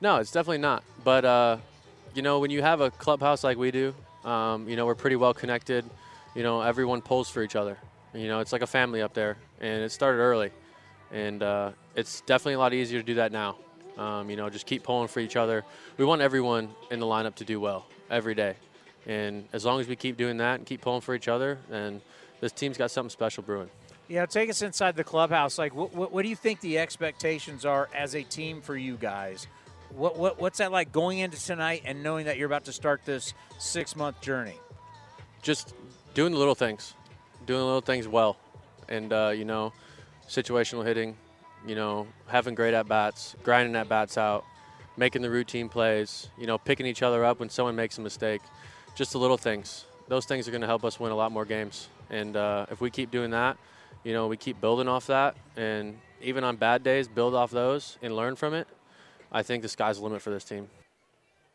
No, 0.00 0.16
it's 0.16 0.32
definitely 0.32 0.58
not. 0.58 0.84
But, 1.04 1.24
uh, 1.24 1.56
you 2.14 2.22
know, 2.22 2.38
when 2.38 2.50
you 2.50 2.62
have 2.62 2.80
a 2.80 2.90
clubhouse 2.90 3.42
like 3.44 3.56
we 3.56 3.70
do, 3.70 3.94
um, 4.24 4.68
you 4.68 4.76
know, 4.76 4.86
we're 4.86 4.94
pretty 4.94 5.16
well 5.16 5.34
connected. 5.34 5.84
You 6.34 6.42
know, 6.42 6.60
everyone 6.60 7.02
pulls 7.02 7.28
for 7.28 7.42
each 7.42 7.56
other. 7.56 7.78
You 8.14 8.28
know, 8.28 8.40
it's 8.40 8.52
like 8.52 8.62
a 8.62 8.66
family 8.66 9.02
up 9.02 9.14
there, 9.14 9.36
and 9.60 9.82
it 9.82 9.90
started 9.90 10.18
early. 10.18 10.50
And 11.10 11.42
uh, 11.42 11.72
it's 11.94 12.22
definitely 12.22 12.54
a 12.54 12.58
lot 12.58 12.72
easier 12.72 13.00
to 13.00 13.06
do 13.06 13.14
that 13.14 13.32
now. 13.32 13.56
Um, 13.98 14.30
you 14.30 14.36
know, 14.36 14.48
just 14.48 14.66
keep 14.66 14.82
pulling 14.82 15.08
for 15.08 15.20
each 15.20 15.36
other. 15.36 15.64
We 15.98 16.04
want 16.04 16.22
everyone 16.22 16.70
in 16.90 17.00
the 17.00 17.06
lineup 17.06 17.34
to 17.36 17.44
do 17.44 17.60
well 17.60 17.86
every 18.10 18.34
day. 18.34 18.56
And 19.06 19.46
as 19.52 19.64
long 19.64 19.80
as 19.80 19.88
we 19.88 19.96
keep 19.96 20.16
doing 20.16 20.38
that 20.38 20.58
and 20.58 20.66
keep 20.66 20.80
pulling 20.80 21.00
for 21.00 21.14
each 21.14 21.28
other, 21.28 21.58
then 21.68 22.00
this 22.40 22.52
team's 22.52 22.78
got 22.78 22.90
something 22.90 23.10
special 23.10 23.42
brewing. 23.42 23.68
Yeah, 24.08 24.14
you 24.14 24.20
know, 24.20 24.26
take 24.26 24.50
us 24.50 24.62
inside 24.62 24.96
the 24.96 25.04
clubhouse. 25.04 25.58
Like, 25.58 25.74
what, 25.74 25.94
what, 25.94 26.12
what, 26.12 26.22
do 26.22 26.28
you 26.28 26.36
think 26.36 26.60
the 26.60 26.78
expectations 26.78 27.64
are 27.64 27.88
as 27.94 28.14
a 28.14 28.22
team 28.22 28.60
for 28.60 28.76
you 28.76 28.96
guys? 28.96 29.46
What, 29.94 30.18
what, 30.18 30.40
what's 30.40 30.58
that 30.58 30.72
like 30.72 30.90
going 30.90 31.18
into 31.18 31.42
tonight 31.42 31.82
and 31.84 32.02
knowing 32.02 32.24
that 32.26 32.38
you're 32.38 32.46
about 32.46 32.64
to 32.64 32.72
start 32.72 33.02
this 33.04 33.34
six 33.58 33.94
month 33.94 34.20
journey? 34.20 34.58
Just 35.42 35.74
doing 36.14 36.32
the 36.32 36.38
little 36.38 36.54
things, 36.54 36.94
doing 37.46 37.60
the 37.60 37.66
little 37.66 37.80
things 37.80 38.08
well, 38.08 38.36
and 38.88 39.12
uh, 39.12 39.32
you 39.34 39.44
know, 39.44 39.72
situational 40.28 40.84
hitting, 40.84 41.16
you 41.66 41.74
know, 41.74 42.06
having 42.26 42.54
great 42.54 42.74
at 42.74 42.88
bats, 42.88 43.36
grinding 43.42 43.76
at 43.76 43.88
bats 43.88 44.16
out, 44.16 44.44
making 44.96 45.20
the 45.20 45.30
routine 45.30 45.68
plays, 45.68 46.28
you 46.38 46.46
know, 46.46 46.58
picking 46.58 46.86
each 46.86 47.02
other 47.02 47.24
up 47.24 47.40
when 47.40 47.50
someone 47.50 47.76
makes 47.76 47.98
a 47.98 48.00
mistake. 48.00 48.40
Just 48.94 49.12
the 49.12 49.18
little 49.18 49.38
things. 49.38 49.84
Those 50.08 50.24
things 50.24 50.48
are 50.48 50.50
going 50.50 50.60
to 50.62 50.66
help 50.66 50.84
us 50.84 50.98
win 51.00 51.12
a 51.12 51.16
lot 51.16 51.32
more 51.32 51.44
games. 51.44 51.88
And 52.10 52.36
uh, 52.36 52.66
if 52.70 52.80
we 52.80 52.90
keep 52.90 53.10
doing 53.10 53.30
that, 53.30 53.56
you 54.04 54.12
know, 54.12 54.26
we 54.26 54.36
keep 54.36 54.60
building 54.60 54.88
off 54.88 55.06
that, 55.06 55.36
and 55.56 55.98
even 56.20 56.44
on 56.44 56.56
bad 56.56 56.82
days, 56.82 57.08
build 57.08 57.34
off 57.34 57.50
those 57.50 57.98
and 58.02 58.16
learn 58.16 58.36
from 58.36 58.54
it. 58.54 58.66
I 59.32 59.42
think 59.42 59.62
the 59.62 59.68
sky's 59.68 59.98
the 59.98 60.04
limit 60.04 60.22
for 60.22 60.30
this 60.30 60.44
team. 60.44 60.68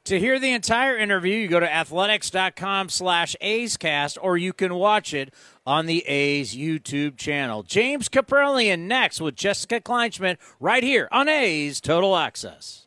To 0.05 0.17
hear 0.17 0.39
the 0.39 0.53
entire 0.53 0.97
interview, 0.97 1.35
you 1.35 1.49
go 1.49 1.59
to 1.59 1.71
athletics.com 1.71 2.87
slash 2.87 3.35
A'scast, 3.41 4.17
or 4.21 4.37
you 4.37 4.53
can 4.53 4.75
watch 4.75 5.13
it 5.13 5.33
on 5.65 5.85
the 5.85 6.07
A's 6.07 6.55
YouTube 6.55 7.17
channel. 7.17 7.61
James 7.61 8.07
Kaprielian 8.07 8.87
next 8.87 9.19
with 9.19 9.35
Jessica 9.35 9.81
Kleinschmidt 9.81 10.37
right 10.61 10.81
here 10.81 11.09
on 11.11 11.27
A's 11.27 11.81
Total 11.81 12.15
Access. 12.15 12.86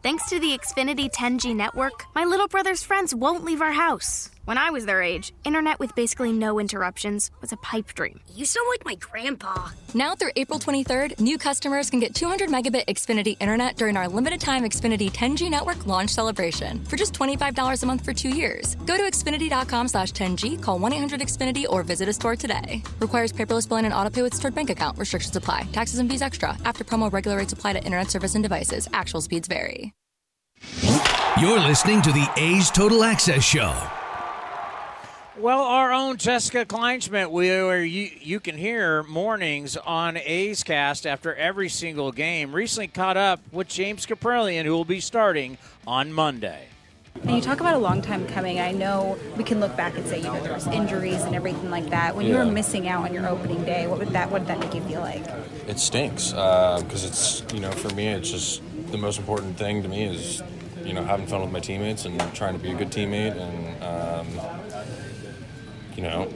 Thanks 0.00 0.28
to 0.28 0.38
the 0.38 0.56
Xfinity 0.56 1.10
10G 1.12 1.56
network, 1.56 2.04
my 2.14 2.24
little 2.24 2.46
brother's 2.46 2.84
friends 2.84 3.12
won't 3.12 3.44
leave 3.44 3.60
our 3.60 3.72
house. 3.72 4.30
When 4.48 4.56
I 4.56 4.70
was 4.70 4.86
their 4.86 5.02
age, 5.02 5.34
internet 5.44 5.78
with 5.78 5.94
basically 5.94 6.32
no 6.32 6.58
interruptions 6.58 7.30
was 7.42 7.52
a 7.52 7.58
pipe 7.58 7.92
dream. 7.92 8.18
You 8.34 8.46
sound 8.46 8.66
like 8.70 8.82
my 8.82 8.94
grandpa. 8.94 9.72
Now 9.92 10.14
through 10.14 10.30
April 10.36 10.58
23rd, 10.58 11.20
new 11.20 11.36
customers 11.36 11.90
can 11.90 12.00
get 12.00 12.14
200 12.14 12.48
megabit 12.48 12.86
Xfinity 12.86 13.36
internet 13.40 13.76
during 13.76 13.98
our 13.98 14.08
limited 14.08 14.40
time 14.40 14.64
Xfinity 14.64 15.12
10G 15.12 15.50
network 15.50 15.86
launch 15.86 16.08
celebration 16.08 16.82
for 16.86 16.96
just 16.96 17.12
$25 17.12 17.82
a 17.82 17.84
month 17.84 18.02
for 18.02 18.14
two 18.14 18.30
years. 18.30 18.74
Go 18.86 18.96
to 18.96 19.02
Xfinity.com 19.02 19.86
slash 19.86 20.12
10G, 20.12 20.62
call 20.62 20.80
1-800-XFINITY, 20.80 21.66
or 21.68 21.82
visit 21.82 22.08
a 22.08 22.14
store 22.14 22.34
today. 22.34 22.82
Requires 23.00 23.34
paperless 23.34 23.68
billing 23.68 23.84
and 23.84 23.92
autopay 23.92 24.22
with 24.22 24.32
stored 24.32 24.54
bank 24.54 24.70
account. 24.70 24.96
Restrictions 24.96 25.36
apply. 25.36 25.68
Taxes 25.72 25.98
and 25.98 26.08
fees 26.08 26.22
extra. 26.22 26.56
After 26.64 26.84
promo, 26.84 27.12
regular 27.12 27.36
rates 27.36 27.52
apply 27.52 27.74
to 27.74 27.84
internet 27.84 28.10
service 28.10 28.34
and 28.34 28.42
devices. 28.42 28.88
Actual 28.94 29.20
speeds 29.20 29.46
vary. 29.46 29.92
You're 31.38 31.60
listening 31.60 32.00
to 32.00 32.12
the 32.12 32.26
A's 32.38 32.70
Total 32.70 33.04
Access 33.04 33.44
Show. 33.44 33.76
Well, 35.38 35.60
our 35.60 35.92
own 35.92 36.16
Jessica 36.16 36.66
Kleinschmidt, 36.66 37.30
where 37.30 37.84
you, 37.84 38.10
you 38.20 38.40
can 38.40 38.56
hear 38.56 39.04
mornings 39.04 39.76
on 39.76 40.16
A's 40.16 40.64
Cast 40.64 41.06
after 41.06 41.32
every 41.32 41.68
single 41.68 42.10
game, 42.10 42.52
recently 42.52 42.88
caught 42.88 43.16
up 43.16 43.40
with 43.52 43.68
James 43.68 44.04
Kaprielian, 44.04 44.64
who 44.64 44.72
will 44.72 44.84
be 44.84 44.98
starting 44.98 45.56
on 45.86 46.12
Monday. 46.12 46.66
And 47.22 47.30
you 47.36 47.40
talk 47.40 47.60
about 47.60 47.74
a 47.74 47.78
long 47.78 48.02
time 48.02 48.26
coming. 48.26 48.58
I 48.58 48.72
know 48.72 49.16
we 49.36 49.44
can 49.44 49.60
look 49.60 49.76
back 49.76 49.96
and 49.96 50.04
say, 50.08 50.18
you 50.18 50.24
know, 50.24 50.42
there 50.42 50.52
was 50.52 50.66
injuries 50.66 51.22
and 51.22 51.36
everything 51.36 51.70
like 51.70 51.88
that. 51.90 52.16
When 52.16 52.26
you 52.26 52.34
were 52.34 52.44
missing 52.44 52.88
out 52.88 53.04
on 53.04 53.14
your 53.14 53.28
opening 53.28 53.64
day, 53.64 53.86
what 53.86 54.00
would 54.00 54.08
that 54.08 54.32
what 54.32 54.40
did 54.40 54.48
that 54.48 54.58
make 54.58 54.74
you 54.74 54.82
feel 54.82 55.02
like? 55.02 55.22
It 55.68 55.78
stinks 55.78 56.32
because 56.32 57.04
it's 57.04 57.44
you 57.54 57.60
know 57.60 57.70
for 57.70 57.94
me 57.94 58.08
it's 58.08 58.30
just 58.30 58.62
the 58.90 58.98
most 58.98 59.20
important 59.20 59.56
thing 59.56 59.82
to 59.84 59.88
me 59.88 60.04
is 60.04 60.42
you 60.84 60.94
know 60.94 61.04
having 61.04 61.28
fun 61.28 61.42
with 61.42 61.52
my 61.52 61.60
teammates 61.60 62.04
and 62.06 62.20
trying 62.34 62.54
to 62.54 62.60
be 62.60 62.72
a 62.72 62.74
good 62.74 62.90
teammate 62.90 63.36
and 63.36 63.84
um, 63.84 64.57
you 65.98 66.04
know 66.04 66.32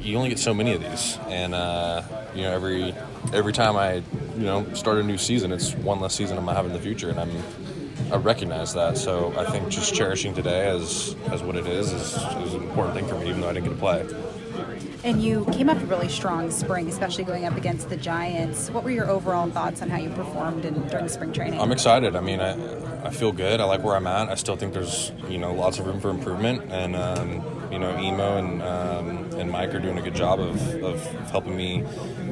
you 0.00 0.16
only 0.16 0.30
get 0.30 0.38
so 0.38 0.54
many 0.54 0.72
of 0.72 0.80
these. 0.80 1.18
And 1.28 1.54
uh, 1.54 2.02
you 2.34 2.40
know 2.40 2.52
every 2.52 2.94
every 3.34 3.52
time 3.52 3.76
I 3.76 3.96
you 3.96 4.44
know 4.44 4.72
start 4.72 4.96
a 4.96 5.02
new 5.02 5.18
season 5.18 5.52
it's 5.52 5.74
one 5.74 6.00
less 6.00 6.14
season 6.14 6.38
I'm 6.38 6.46
gonna 6.46 6.56
have 6.56 6.64
in 6.64 6.72
the 6.72 6.80
future. 6.80 7.10
And 7.10 7.20
I'm 7.20 7.30
I 8.10 8.16
recognize 8.16 8.72
that. 8.72 8.96
So 8.96 9.34
I 9.36 9.44
think 9.50 9.68
just 9.68 9.94
cherishing 9.94 10.32
today 10.32 10.68
as 10.68 11.14
as 11.30 11.42
what 11.42 11.56
it 11.56 11.66
is 11.66 11.92
is, 11.92 12.14
is 12.14 12.54
an 12.54 12.62
important 12.62 12.96
thing 12.96 13.06
for 13.06 13.16
me 13.16 13.28
even 13.28 13.42
though 13.42 13.50
I 13.50 13.52
didn't 13.52 13.66
get 13.66 13.74
to 13.74 13.78
play. 13.78 14.06
And 15.04 15.22
you 15.22 15.44
came 15.52 15.70
off 15.70 15.82
a 15.82 15.86
really 15.86 16.08
strong 16.08 16.50
spring, 16.50 16.88
especially 16.88 17.24
going 17.24 17.44
up 17.44 17.56
against 17.56 17.88
the 17.88 17.96
Giants. 17.96 18.70
What 18.70 18.84
were 18.84 18.90
your 18.90 19.08
overall 19.08 19.48
thoughts 19.50 19.80
on 19.82 19.90
how 19.90 19.98
you 19.98 20.10
performed 20.10 20.64
in, 20.64 20.74
during 20.88 21.06
the 21.06 21.12
spring 21.12 21.32
training? 21.32 21.60
I'm 21.60 21.72
excited. 21.72 22.16
I 22.16 22.20
mean, 22.20 22.40
I, 22.40 23.06
I 23.06 23.10
feel 23.10 23.32
good. 23.32 23.60
I 23.60 23.64
like 23.64 23.82
where 23.82 23.94
I'm 23.94 24.06
at. 24.06 24.28
I 24.28 24.34
still 24.34 24.56
think 24.56 24.74
there's 24.74 25.12
you 25.28 25.38
know 25.38 25.52
lots 25.52 25.78
of 25.78 25.86
room 25.86 26.00
for 26.00 26.10
improvement, 26.10 26.70
and 26.70 26.96
um, 26.96 27.42
you 27.70 27.78
know 27.78 27.98
Emo 27.98 28.38
and 28.38 28.62
um, 28.62 29.40
and 29.40 29.50
Mike 29.50 29.74
are 29.74 29.78
doing 29.78 29.98
a 29.98 30.02
good 30.02 30.14
job 30.14 30.40
of, 30.40 30.82
of 30.82 31.04
helping 31.30 31.56
me 31.56 31.84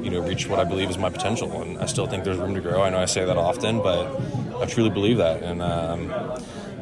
you 0.02 0.10
know 0.10 0.20
reach 0.20 0.48
what 0.48 0.58
I 0.58 0.64
believe 0.64 0.90
is 0.90 0.98
my 0.98 1.10
potential. 1.10 1.62
And 1.62 1.78
I 1.78 1.86
still 1.86 2.06
think 2.06 2.24
there's 2.24 2.38
room 2.38 2.54
to 2.54 2.60
grow. 2.60 2.82
I 2.82 2.90
know 2.90 2.98
I 2.98 3.06
say 3.06 3.24
that 3.24 3.36
often, 3.36 3.78
but 3.78 4.06
I 4.60 4.66
truly 4.66 4.90
believe 4.90 5.18
that. 5.18 5.42
And 5.42 5.62
um, 5.62 6.12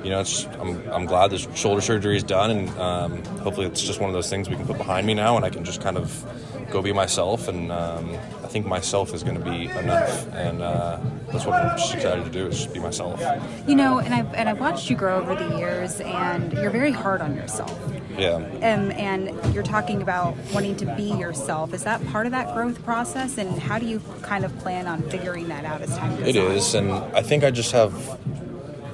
you 0.04 0.10
know, 0.10 0.20
it's 0.20 0.44
I'm, 0.60 0.86
I'm 0.90 1.06
glad 1.06 1.30
this 1.30 1.48
shoulder 1.54 1.80
surgery 1.80 2.16
is 2.16 2.22
done, 2.22 2.50
and 2.50 2.68
um, 2.78 3.24
hopefully 3.38 3.66
it's 3.66 3.82
just 3.82 4.00
one 4.00 4.10
of 4.10 4.14
those 4.14 4.28
things 4.30 4.48
we 4.48 4.56
can 4.56 4.66
put 4.66 4.76
behind 4.78 5.06
me 5.06 5.14
now, 5.14 5.36
and 5.36 5.44
I 5.44 5.50
can 5.50 5.64
just 5.64 5.80
kind 5.80 5.96
of 5.96 6.24
go 6.70 6.82
be 6.82 6.92
myself. 6.92 7.48
And 7.48 7.72
um, 7.72 8.10
I 8.42 8.48
think 8.48 8.66
myself 8.66 9.14
is 9.14 9.22
going 9.22 9.38
to 9.38 9.44
be 9.44 9.64
enough, 9.70 10.32
and 10.34 10.60
uh, 10.62 11.00
that's 11.32 11.46
what 11.46 11.54
I'm 11.54 11.76
just 11.78 11.94
excited 11.94 12.24
to 12.24 12.30
do 12.30 12.46
is 12.46 12.58
just 12.58 12.74
be 12.74 12.80
myself. 12.80 13.20
You 13.66 13.74
know, 13.74 13.98
and 13.98 14.12
I've 14.14 14.32
and 14.34 14.48
I've 14.48 14.60
watched 14.60 14.90
you 14.90 14.96
grow 14.96 15.18
over 15.20 15.34
the 15.34 15.56
years, 15.56 16.00
and 16.00 16.52
you're 16.52 16.70
very 16.70 16.92
hard 16.92 17.20
on 17.22 17.34
yourself. 17.34 17.76
Yeah. 18.18 18.34
Um, 18.36 18.92
and 18.92 19.32
you're 19.54 19.64
talking 19.64 20.00
about 20.02 20.36
wanting 20.52 20.76
to 20.76 20.86
be 20.94 21.02
yourself. 21.18 21.74
Is 21.74 21.82
that 21.82 22.04
part 22.08 22.26
of 22.26 22.32
that 22.32 22.54
growth 22.54 22.84
process? 22.84 23.38
And 23.38 23.58
how 23.58 23.78
do 23.80 23.86
you 23.86 24.00
kind 24.22 24.44
of 24.44 24.56
plan 24.58 24.86
on 24.86 25.02
figuring 25.10 25.48
that 25.48 25.64
out 25.64 25.82
as 25.82 25.96
time 25.96 26.16
goes 26.18 26.28
It 26.28 26.36
on? 26.36 26.52
is, 26.52 26.74
and 26.74 26.92
I 26.92 27.22
think 27.22 27.42
I 27.42 27.50
just 27.50 27.72
have. 27.72 28.20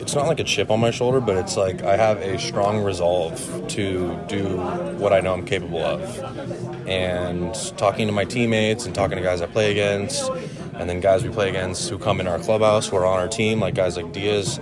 It's 0.00 0.14
not 0.14 0.26
like 0.26 0.40
a 0.40 0.44
chip 0.44 0.70
on 0.70 0.80
my 0.80 0.90
shoulder, 0.90 1.20
but 1.20 1.36
it's 1.36 1.56
like 1.56 1.82
I 1.82 1.96
have 1.96 2.18
a 2.18 2.38
strong 2.38 2.82
resolve 2.82 3.38
to 3.68 4.18
do 4.28 4.56
what 4.96 5.12
I 5.12 5.20
know 5.20 5.34
I'm 5.34 5.44
capable 5.44 5.84
of. 5.84 6.88
And 6.88 7.54
talking 7.76 8.06
to 8.06 8.12
my 8.12 8.24
teammates 8.24 8.86
and 8.86 8.94
talking 8.94 9.18
to 9.18 9.22
guys 9.22 9.42
I 9.42 9.46
play 9.46 9.70
against, 9.70 10.30
and 10.74 10.88
then 10.88 11.00
guys 11.00 11.22
we 11.22 11.28
play 11.28 11.50
against 11.50 11.90
who 11.90 11.98
come 11.98 12.18
in 12.18 12.26
our 12.26 12.38
clubhouse 12.38 12.88
who 12.88 12.96
are 12.96 13.04
on 13.04 13.18
our 13.18 13.28
team, 13.28 13.60
like 13.60 13.74
guys 13.74 13.96
like 13.98 14.10
Diaz, 14.12 14.58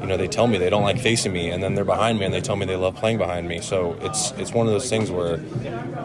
you 0.00 0.06
know, 0.06 0.18
they 0.18 0.28
tell 0.28 0.46
me 0.46 0.58
they 0.58 0.68
don't 0.68 0.82
like 0.82 1.00
facing 1.00 1.32
me, 1.32 1.48
and 1.48 1.62
then 1.62 1.74
they're 1.74 1.84
behind 1.84 2.18
me 2.18 2.26
and 2.26 2.34
they 2.34 2.42
tell 2.42 2.56
me 2.56 2.66
they 2.66 2.76
love 2.76 2.94
playing 2.94 3.16
behind 3.16 3.48
me. 3.48 3.62
So 3.62 3.96
it's 4.02 4.32
it's 4.32 4.52
one 4.52 4.66
of 4.66 4.72
those 4.74 4.90
things 4.90 5.10
where, 5.10 5.38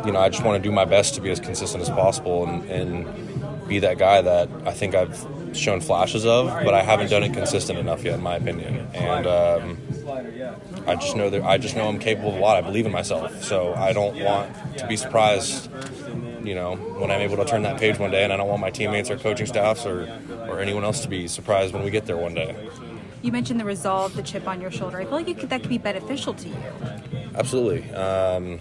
you 0.05 0.13
know, 0.13 0.19
I 0.19 0.29
just 0.29 0.43
want 0.43 0.61
to 0.61 0.67
do 0.67 0.73
my 0.73 0.85
best 0.85 1.15
to 1.15 1.21
be 1.21 1.29
as 1.31 1.41
consistent 1.41 1.83
as 1.83 1.89
possible 1.89 2.47
and, 2.47 2.63
and 2.69 3.28
be 3.69 3.79
that 3.79 3.97
guy 3.97 4.21
that 4.21 4.49
I 4.65 4.73
think 4.73 4.95
I've 4.95 5.25
shown 5.53 5.81
flashes 5.81 6.25
of, 6.25 6.47
but 6.47 6.73
I 6.73 6.81
haven't 6.81 7.09
done 7.09 7.23
it 7.23 7.33
consistent 7.33 7.79
enough 7.79 8.03
yet, 8.03 8.15
in 8.15 8.21
my 8.21 8.35
opinion. 8.35 8.87
And 8.93 9.27
um, 9.27 9.77
I 10.87 10.95
just 10.95 11.15
know 11.15 11.29
that 11.29 11.43
I 11.43 11.57
just 11.57 11.75
know 11.75 11.87
I'm 11.87 11.99
capable 11.99 12.29
of 12.29 12.35
a 12.35 12.39
lot. 12.39 12.57
I 12.57 12.61
believe 12.61 12.85
in 12.85 12.91
myself, 12.91 13.43
so 13.43 13.73
I 13.75 13.93
don't 13.93 14.19
want 14.19 14.77
to 14.77 14.87
be 14.87 14.97
surprised. 14.97 15.69
You 16.43 16.55
know, 16.55 16.75
when 16.75 17.11
I'm 17.11 17.21
able 17.21 17.37
to 17.37 17.45
turn 17.45 17.63
that 17.63 17.79
page 17.79 17.99
one 17.99 18.11
day, 18.11 18.23
and 18.23 18.33
I 18.33 18.37
don't 18.37 18.47
want 18.47 18.61
my 18.61 18.71
teammates 18.71 19.11
or 19.11 19.17
coaching 19.17 19.45
staffs 19.45 19.85
or 19.85 20.09
or 20.47 20.59
anyone 20.59 20.83
else 20.83 21.01
to 21.01 21.07
be 21.07 21.27
surprised 21.27 21.73
when 21.73 21.83
we 21.83 21.91
get 21.91 22.05
there 22.05 22.17
one 22.17 22.33
day. 22.33 22.55
You 23.21 23.31
mentioned 23.31 23.59
the 23.59 23.65
resolve, 23.65 24.15
the 24.15 24.23
chip 24.23 24.47
on 24.47 24.61
your 24.61 24.71
shoulder. 24.71 24.99
I 24.99 25.03
feel 25.03 25.13
like 25.13 25.39
could, 25.39 25.49
that 25.49 25.61
could 25.61 25.69
be 25.69 25.77
beneficial 25.77 26.33
to 26.33 26.47
you. 26.47 26.55
Absolutely. 27.35 27.89
Um, 27.93 28.59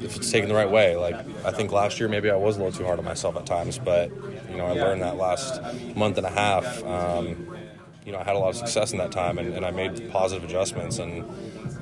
if 0.00 0.16
it's 0.16 0.30
taken 0.30 0.48
the 0.48 0.54
right 0.54 0.70
way. 0.70 0.96
Like 0.96 1.14
I 1.44 1.50
think 1.50 1.72
last 1.72 2.00
year 2.00 2.08
maybe 2.08 2.30
I 2.30 2.36
was 2.36 2.56
a 2.56 2.62
little 2.62 2.76
too 2.76 2.84
hard 2.84 2.98
on 2.98 3.04
myself 3.04 3.36
at 3.36 3.46
times, 3.46 3.78
but 3.78 4.10
you 4.50 4.56
know 4.56 4.66
I 4.66 4.72
learned 4.72 5.02
that 5.02 5.16
last 5.16 5.60
month 5.94 6.18
and 6.18 6.26
a 6.26 6.30
half. 6.30 6.84
Um, 6.84 7.56
you 8.04 8.12
know 8.12 8.18
I 8.18 8.24
had 8.24 8.36
a 8.36 8.38
lot 8.38 8.50
of 8.50 8.56
success 8.56 8.92
in 8.92 8.98
that 8.98 9.12
time, 9.12 9.38
and, 9.38 9.54
and 9.54 9.66
I 9.66 9.70
made 9.70 10.10
positive 10.10 10.48
adjustments. 10.48 10.98
And 10.98 11.24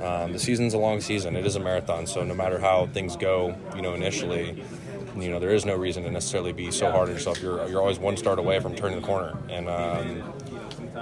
um, 0.02 0.32
the 0.32 0.38
season's 0.38 0.74
a 0.74 0.78
long 0.78 1.00
season. 1.00 1.36
It 1.36 1.46
is 1.46 1.56
a 1.56 1.60
marathon, 1.60 2.06
so 2.06 2.24
no 2.24 2.34
matter 2.34 2.58
how 2.58 2.86
things 2.86 3.16
go, 3.16 3.56
you 3.76 3.82
know 3.82 3.94
initially. 3.94 4.62
You 5.16 5.30
know, 5.30 5.38
there 5.38 5.54
is 5.54 5.64
no 5.64 5.76
reason 5.76 6.02
to 6.02 6.10
necessarily 6.10 6.52
be 6.52 6.72
so 6.72 6.90
hard 6.90 7.08
on 7.08 7.14
yourself. 7.14 7.40
You're, 7.40 7.68
you're 7.68 7.80
always 7.80 8.00
one 8.00 8.16
start 8.16 8.40
away 8.40 8.58
from 8.58 8.74
turning 8.74 9.00
the 9.00 9.06
corner, 9.06 9.38
and 9.48 9.68
um, 9.68 10.33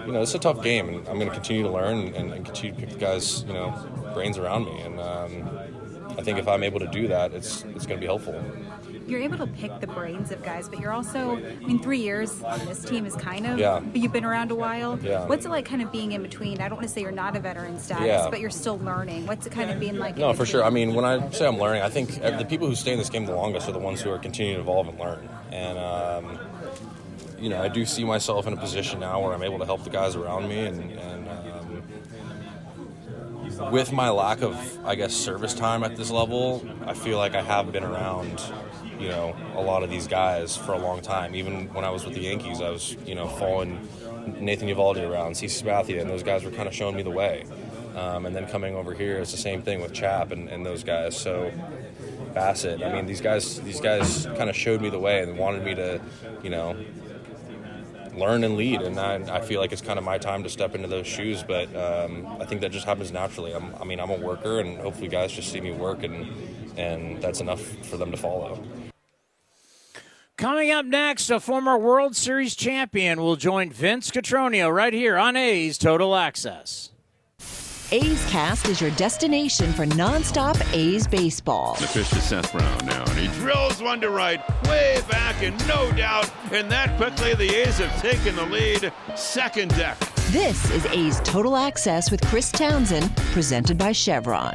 you 0.06 0.12
know, 0.12 0.22
it's 0.22 0.34
a 0.34 0.38
tough 0.38 0.62
game, 0.62 0.88
and 0.88 1.08
I'm 1.08 1.18
going 1.18 1.28
to 1.28 1.34
continue 1.34 1.62
to 1.62 1.70
learn 1.70 2.14
and, 2.14 2.32
and, 2.32 2.44
continue 2.44 2.74
to 2.74 2.80
pick 2.80 2.90
the 2.90 2.98
guys, 2.98 3.44
you 3.44 3.52
know, 3.52 3.70
brains 4.14 4.38
around 4.38 4.64
me. 4.64 4.80
And 4.80 5.00
um, 5.00 6.16
I 6.18 6.22
think 6.22 6.38
if 6.38 6.48
I'm 6.48 6.62
able 6.62 6.80
to 6.80 6.86
do 6.88 7.08
that, 7.08 7.32
it's 7.32 7.64
it's 7.64 7.86
going 7.86 7.98
to 7.98 8.00
be 8.00 8.06
helpful 8.06 8.42
you're 9.06 9.20
able 9.20 9.38
to 9.38 9.46
pick 9.46 9.80
the 9.80 9.86
brains 9.86 10.30
of 10.30 10.42
guys, 10.42 10.68
but 10.68 10.80
you're 10.80 10.92
also, 10.92 11.36
I 11.36 11.66
mean, 11.66 11.78
three 11.78 12.00
years 12.00 12.42
on 12.42 12.58
this 12.66 12.84
team 12.84 13.06
is 13.06 13.14
kind 13.14 13.46
of, 13.46 13.58
yeah. 13.58 13.80
you've 13.94 14.12
been 14.12 14.24
around 14.24 14.50
a 14.50 14.54
while. 14.54 14.98
Yeah. 15.00 15.26
What's 15.26 15.44
it 15.44 15.50
like 15.50 15.64
kind 15.64 15.82
of 15.82 15.92
being 15.92 16.12
in 16.12 16.22
between? 16.22 16.60
I 16.60 16.68
don't 16.68 16.76
want 16.76 16.88
to 16.88 16.92
say 16.92 17.02
you're 17.02 17.12
not 17.12 17.36
a 17.36 17.40
veteran 17.40 17.78
status, 17.78 18.06
yeah. 18.06 18.28
but 18.30 18.40
you're 18.40 18.50
still 18.50 18.78
learning. 18.78 19.26
What's 19.26 19.46
it 19.46 19.52
kind 19.52 19.70
of 19.70 19.80
being 19.80 19.98
like? 19.98 20.16
No, 20.16 20.32
for 20.32 20.46
sure. 20.46 20.64
I 20.64 20.70
mean, 20.70 20.94
when 20.94 21.04
I 21.04 21.30
say 21.30 21.46
I'm 21.46 21.58
learning, 21.58 21.82
I 21.82 21.90
think 21.90 22.20
the 22.20 22.46
people 22.48 22.66
who 22.66 22.74
stay 22.74 22.92
in 22.92 22.98
this 22.98 23.10
game 23.10 23.26
the 23.26 23.34
longest 23.34 23.68
are 23.68 23.72
the 23.72 23.78
ones 23.78 24.00
who 24.00 24.10
are 24.10 24.18
continuing 24.18 24.56
to 24.56 24.62
evolve 24.62 24.88
and 24.88 24.98
learn. 24.98 25.28
And, 25.50 25.78
um, 25.78 26.38
you 27.42 27.50
know, 27.50 27.60
I 27.60 27.68
do 27.68 27.84
see 27.84 28.04
myself 28.04 28.46
in 28.46 28.52
a 28.52 28.56
position 28.56 29.00
now 29.00 29.20
where 29.20 29.34
I'm 29.34 29.42
able 29.42 29.58
to 29.58 29.66
help 29.66 29.84
the 29.84 29.90
guys 29.90 30.16
around 30.16 30.48
me 30.48 30.60
and, 30.66 30.92
and 30.92 31.28
um, 31.28 31.82
with 33.70 33.92
my 33.92 34.08
lack 34.10 34.42
of, 34.42 34.56
I 34.84 34.94
guess, 34.94 35.12
service 35.12 35.52
time 35.52 35.84
at 35.84 35.96
this 35.96 36.10
level, 36.10 36.66
I 36.86 36.94
feel 36.94 37.18
like 37.18 37.34
I 37.34 37.42
have 37.42 37.72
been 37.72 37.84
around 37.84 38.40
you 39.02 39.08
know 39.08 39.34
a 39.56 39.60
lot 39.60 39.82
of 39.82 39.90
these 39.90 40.06
guys 40.06 40.56
for 40.56 40.72
a 40.72 40.78
long 40.78 41.00
time. 41.00 41.34
Even 41.34 41.72
when 41.74 41.84
I 41.84 41.90
was 41.90 42.04
with 42.04 42.14
the 42.14 42.20
Yankees, 42.20 42.60
I 42.60 42.70
was 42.70 42.96
you 43.04 43.14
know 43.14 43.26
following 43.26 43.88
Nathan 44.38 44.68
Eovaldi 44.68 45.08
around, 45.08 45.32
CC 45.32 45.62
Sabathia, 45.62 46.00
and 46.00 46.08
those 46.08 46.22
guys 46.22 46.44
were 46.44 46.52
kind 46.52 46.68
of 46.68 46.74
showing 46.74 46.96
me 46.96 47.02
the 47.02 47.10
way. 47.10 47.44
Um, 47.96 48.24
and 48.24 48.34
then 48.34 48.46
coming 48.46 48.74
over 48.74 48.94
here, 48.94 49.18
it's 49.18 49.32
the 49.32 49.36
same 49.36 49.60
thing 49.60 49.82
with 49.82 49.92
Chap 49.92 50.30
and, 50.30 50.48
and 50.48 50.64
those 50.64 50.82
guys. 50.82 51.18
So 51.18 51.52
Bassitt, 52.32 52.82
I 52.82 52.94
mean, 52.94 53.06
these 53.06 53.20
guys 53.20 53.60
these 53.60 53.80
guys 53.80 54.26
kind 54.36 54.48
of 54.48 54.56
showed 54.56 54.80
me 54.80 54.88
the 54.88 55.00
way 55.00 55.22
and 55.22 55.36
wanted 55.36 55.64
me 55.64 55.74
to, 55.74 56.00
you 56.42 56.50
know, 56.50 56.76
learn 58.14 58.44
and 58.44 58.56
lead. 58.56 58.82
And 58.82 58.98
I, 58.98 59.36
I 59.36 59.40
feel 59.40 59.60
like 59.60 59.72
it's 59.72 59.82
kind 59.82 59.98
of 59.98 60.04
my 60.04 60.18
time 60.18 60.42
to 60.42 60.48
step 60.48 60.74
into 60.74 60.88
those 60.88 61.06
shoes. 61.06 61.42
But 61.42 61.74
um, 61.74 62.26
I 62.40 62.44
think 62.44 62.60
that 62.60 62.72
just 62.72 62.86
happens 62.86 63.12
naturally. 63.12 63.52
I'm, 63.52 63.74
I 63.76 63.84
mean, 63.84 64.00
I'm 64.00 64.10
a 64.10 64.18
worker, 64.18 64.60
and 64.60 64.78
hopefully, 64.78 65.08
guys 65.08 65.32
just 65.32 65.50
see 65.50 65.60
me 65.60 65.72
work, 65.72 66.02
and 66.02 66.26
and 66.78 67.20
that's 67.22 67.40
enough 67.40 67.60
for 67.60 67.96
them 67.96 68.10
to 68.10 68.16
follow. 68.16 68.62
Coming 70.36 70.70
up 70.70 70.86
next, 70.86 71.30
a 71.30 71.38
former 71.38 71.76
World 71.78 72.16
Series 72.16 72.56
champion 72.56 73.20
will 73.20 73.36
join 73.36 73.70
Vince 73.70 74.10
Cotroneo 74.10 74.74
right 74.74 74.92
here 74.92 75.16
on 75.16 75.36
A's 75.36 75.76
Total 75.78 76.16
Access. 76.16 76.91
A's 77.92 78.24
Cast 78.30 78.68
is 78.68 78.80
your 78.80 78.90
destination 78.92 79.70
for 79.74 79.84
nonstop 79.84 80.58
A's 80.72 81.06
baseball. 81.06 81.74
The 81.74 81.88
pitch 81.88 82.08
to 82.08 82.22
Seth 82.22 82.50
Brown 82.50 82.86
now, 82.86 83.04
and 83.04 83.18
he 83.18 83.26
drills 83.38 83.82
one 83.82 84.00
to 84.00 84.08
right, 84.08 84.40
way 84.64 85.02
back, 85.10 85.42
and 85.42 85.54
no 85.68 85.92
doubt. 85.92 86.30
And 86.52 86.72
that 86.72 86.96
quickly, 86.96 87.34
the 87.34 87.54
A's 87.54 87.76
have 87.76 88.00
taken 88.00 88.34
the 88.34 88.46
lead. 88.46 88.90
Second 89.14 89.72
deck. 89.76 89.98
This 90.30 90.70
is 90.70 90.86
A's 90.86 91.20
Total 91.20 91.54
Access 91.54 92.10
with 92.10 92.22
Chris 92.28 92.50
Townsend, 92.50 93.14
presented 93.32 93.76
by 93.76 93.92
Chevron. 93.92 94.54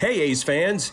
Hey, 0.00 0.22
A's 0.22 0.42
fans. 0.42 0.92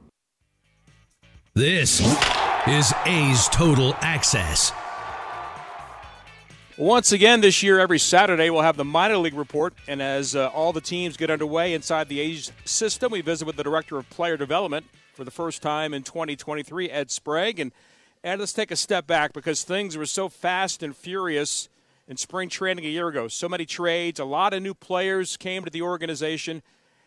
This 1.53 1.99
is 2.65 2.93
A's 3.05 3.49
Total 3.49 3.93
Access. 3.99 4.71
Once 6.77 7.11
again 7.11 7.41
this 7.41 7.61
year, 7.61 7.77
every 7.77 7.99
Saturday, 7.99 8.49
we'll 8.49 8.61
have 8.61 8.77
the 8.77 8.85
minor 8.85 9.17
league 9.17 9.33
report. 9.33 9.73
And 9.85 10.01
as 10.01 10.33
uh, 10.33 10.47
all 10.47 10.71
the 10.71 10.79
teams 10.79 11.17
get 11.17 11.29
underway 11.29 11.73
inside 11.73 12.07
the 12.07 12.21
A's 12.21 12.53
system, 12.63 13.11
we 13.11 13.19
visit 13.19 13.45
with 13.45 13.57
the 13.57 13.65
Director 13.65 13.97
of 13.97 14.09
Player 14.09 14.37
Development 14.37 14.85
for 15.13 15.25
the 15.25 15.29
first 15.29 15.61
time 15.61 15.93
in 15.93 16.03
2023, 16.03 16.89
Ed 16.89 17.11
Sprague. 17.11 17.59
And 17.59 17.73
Ed, 18.23 18.39
let's 18.39 18.53
take 18.53 18.71
a 18.71 18.77
step 18.77 19.05
back 19.05 19.33
because 19.33 19.63
things 19.63 19.97
were 19.97 20.05
so 20.05 20.29
fast 20.29 20.81
and 20.81 20.95
furious 20.95 21.67
in 22.07 22.15
spring 22.15 22.47
training 22.47 22.85
a 22.85 22.87
year 22.87 23.09
ago. 23.09 23.27
So 23.27 23.49
many 23.49 23.65
trades, 23.65 24.21
a 24.21 24.25
lot 24.25 24.53
of 24.53 24.63
new 24.63 24.73
players 24.73 25.35
came 25.35 25.65
to 25.65 25.69
the 25.69 25.81
organization. 25.81 26.63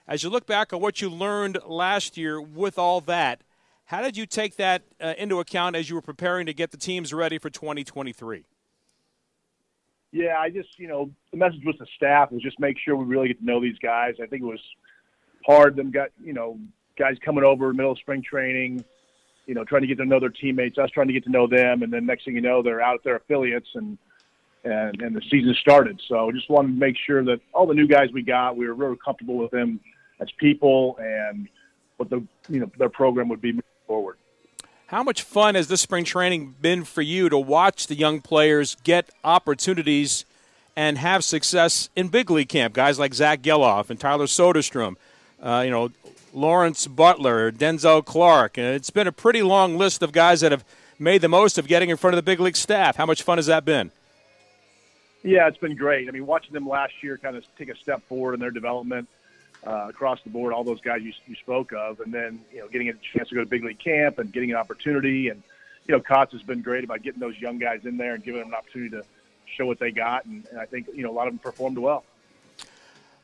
As 0.07 0.23
you 0.23 0.29
look 0.29 0.45
back 0.47 0.75
on 0.75 0.83
what 0.83 1.01
you 1.01 1.09
learned 1.09 1.61
last 1.67 2.19
year 2.19 2.39
with 2.39 2.79
all 2.79 3.01
that, 3.01 3.41
how 3.87 4.03
did 4.03 4.17
you 4.17 4.27
take 4.27 4.57
that 4.57 4.83
uh, 5.01 5.15
into 5.19 5.41
account 5.41 5.77
as 5.77 5.89
you 5.89 5.95
were 5.95 6.03
preparing 6.03 6.47
to 6.47 6.55
get 6.55 6.71
the 6.71 6.77
teams 6.77 7.13
ready 7.13 7.39
for 7.39 7.51
2023? 7.51 8.45
Yeah, 10.13 10.39
I 10.39 10.49
just, 10.49 10.79
you 10.79 10.87
know, 10.87 11.11
the 11.33 11.37
message 11.37 11.63
with 11.65 11.79
the 11.79 11.87
staff 11.97 12.31
was 12.31 12.41
just 12.41 12.59
make 12.61 12.77
sure 12.79 12.97
we 12.97 13.05
really 13.05 13.29
get 13.29 13.41
to 13.41 13.45
know 13.45 13.61
these 13.61 13.79
guys. 13.83 14.15
I 14.23 14.27
think 14.27 14.43
it 14.43 14.47
was 14.47 14.61
hard. 15.45 15.77
Them 15.77 15.91
got, 15.91 16.11
you 16.23 16.33
know, 16.33 16.59
guys 16.97 17.17
coming 17.25 17.45
over 17.45 17.73
middle 17.73 17.93
of 17.93 17.99
spring 17.99 18.23
training, 18.23 18.85
you 19.47 19.55
know, 19.55 19.65
trying 19.65 19.83
to 19.83 19.89
get 19.89 19.99
to 19.99 20.05
know 20.05 20.21
their 20.21 20.31
teammates, 20.31 20.79
us 20.79 20.91
trying 20.91 21.09
to 21.09 21.13
get 21.13 21.25
to 21.25 21.31
know 21.31 21.47
them, 21.47 21.83
and 21.83 21.93
then 21.93 22.07
next 22.07 22.25
thing 22.25 22.37
you 22.37 22.41
know, 22.41 22.63
they're 22.63 22.81
out 22.81 22.95
at 22.95 23.05
their 23.05 23.17
affiliates 23.17 23.69
and 23.75 23.99
and 24.65 25.03
and 25.03 25.15
the 25.15 25.21
season 25.31 25.55
started. 25.61 26.01
So 26.09 26.33
just 26.33 26.49
wanted 26.49 26.69
to 26.69 26.79
make 26.79 26.97
sure 27.07 27.23
that 27.25 27.41
all 27.53 27.67
the 27.67 27.75
new 27.75 27.87
guys 27.87 28.09
we 28.13 28.23
got, 28.23 28.57
we 28.57 28.67
were 28.67 28.75
really 28.75 28.97
comfortable 29.05 29.37
with 29.37 29.51
them 29.51 29.81
as 30.21 30.29
people 30.39 30.97
and 31.01 31.49
what 31.97 32.09
the 32.09 32.25
you 32.49 32.61
know 32.61 32.71
their 32.79 32.89
program 32.89 33.29
would 33.29 33.43
be 33.43 33.61
forward. 33.87 34.17
How 34.87 35.03
much 35.03 35.23
fun 35.23 35.55
has 35.55 35.69
this 35.69 35.81
spring 35.81 36.05
training 36.05 36.55
been 36.61 36.85
for 36.85 37.03
you 37.03 37.29
to 37.29 37.39
watch 37.39 37.87
the 37.87 37.95
young 37.95 38.21
players 38.21 38.77
get 38.85 39.11
opportunities 39.25 40.25
and 40.77 40.99
have 40.99 41.25
success 41.25 41.89
in 41.97 42.09
big 42.09 42.31
league 42.31 42.49
camp? 42.49 42.75
Guys 42.75 42.99
like 42.99 43.15
Zach 43.15 43.41
Gelof 43.43 43.91
and 43.91 43.99
Tyler 43.99 44.27
Soderstrom, 44.27 44.97
uh, 45.43 45.63
you 45.65 45.71
know, 45.71 45.91
Lawrence 46.33 46.87
Butler, 46.87 47.51
Denzel 47.51 48.05
Clarke. 48.05 48.59
And 48.59 48.67
it's 48.69 48.91
been 48.91 49.07
a 49.07 49.13
pretty 49.13 49.43
long 49.43 49.79
list 49.79 50.03
of 50.03 50.13
guys 50.13 50.43
that 50.43 50.53
have 50.53 50.65
made 50.99 51.23
the 51.23 51.29
most 51.29 51.59
of 51.59 51.67
getting 51.67 51.91
in 51.91 51.97
front 51.97 52.15
of 52.15 52.19
the 52.19 52.23
big 52.23 52.41
league 52.41 52.57
staff. 52.57 52.97
How 52.97 53.07
much 53.07 53.23
fun 53.23 53.39
has 53.39 53.47
that 53.47 53.65
been? 53.65 53.91
Yeah, 55.23 55.49
it's 55.49 55.59
been 55.59 55.77
great. 55.77 56.09
I 56.09 56.11
mean, 56.11 56.27
watching 56.27 56.53
them 56.53 56.69
last 56.69 56.93
year 57.03 57.17
kind 57.17 57.37
of 57.37 57.45
take 57.57 57.71
a 57.71 57.77
step 57.77 58.07
forward 58.07 58.35
in 58.35 58.41
their 58.41 58.51
development– 58.51 59.09
uh, 59.67 59.87
across 59.89 60.21
the 60.23 60.31
board, 60.31 60.53
all 60.53 60.65
those 60.65 60.81
guys 60.81 61.03
you, 61.03 61.13
you 61.27 61.35
spoke 61.37 61.73
of, 61.73 62.01
and 62.01 62.13
then 62.13 62.41
you 62.53 62.61
know 62.61 62.69
getting 62.69 62.89
a 62.89 62.93
chance 63.13 63.29
to 63.29 63.35
go 63.35 63.41
to 63.41 63.47
big 63.47 63.65
league 63.65 63.79
camp 63.79 64.19
and 64.19 64.33
getting 64.33 64.51
an 64.51 64.57
opportunity, 64.57 65.29
and 65.29 65.43
you 65.87 65.95
know 65.95 66.01
Kotz 66.01 66.33
has 66.33 66.43
been 66.43 66.63
great 66.63 66.85
about 66.85 67.03
getting 67.03 67.21
those 67.21 67.39
young 67.39 67.59
guys 67.59 67.85
in 67.85 67.97
there 67.97 68.15
and 68.15 68.23
giving 68.23 68.41
them 68.41 68.51
an 68.51 68.55
opportunity 68.55 68.91
to 68.91 69.05
show 69.47 69.67
what 69.67 69.79
they 69.79 69.91
got, 69.91 70.25
and, 70.27 70.47
and 70.51 70.61
I 70.61 70.67
think 70.67 70.89
you 70.95 71.03
know 71.03 71.11
a 71.11 71.17
lot 71.17 71.27
of 71.27 71.33
them 71.33 71.39
performed 71.39 71.79
well. 71.79 72.05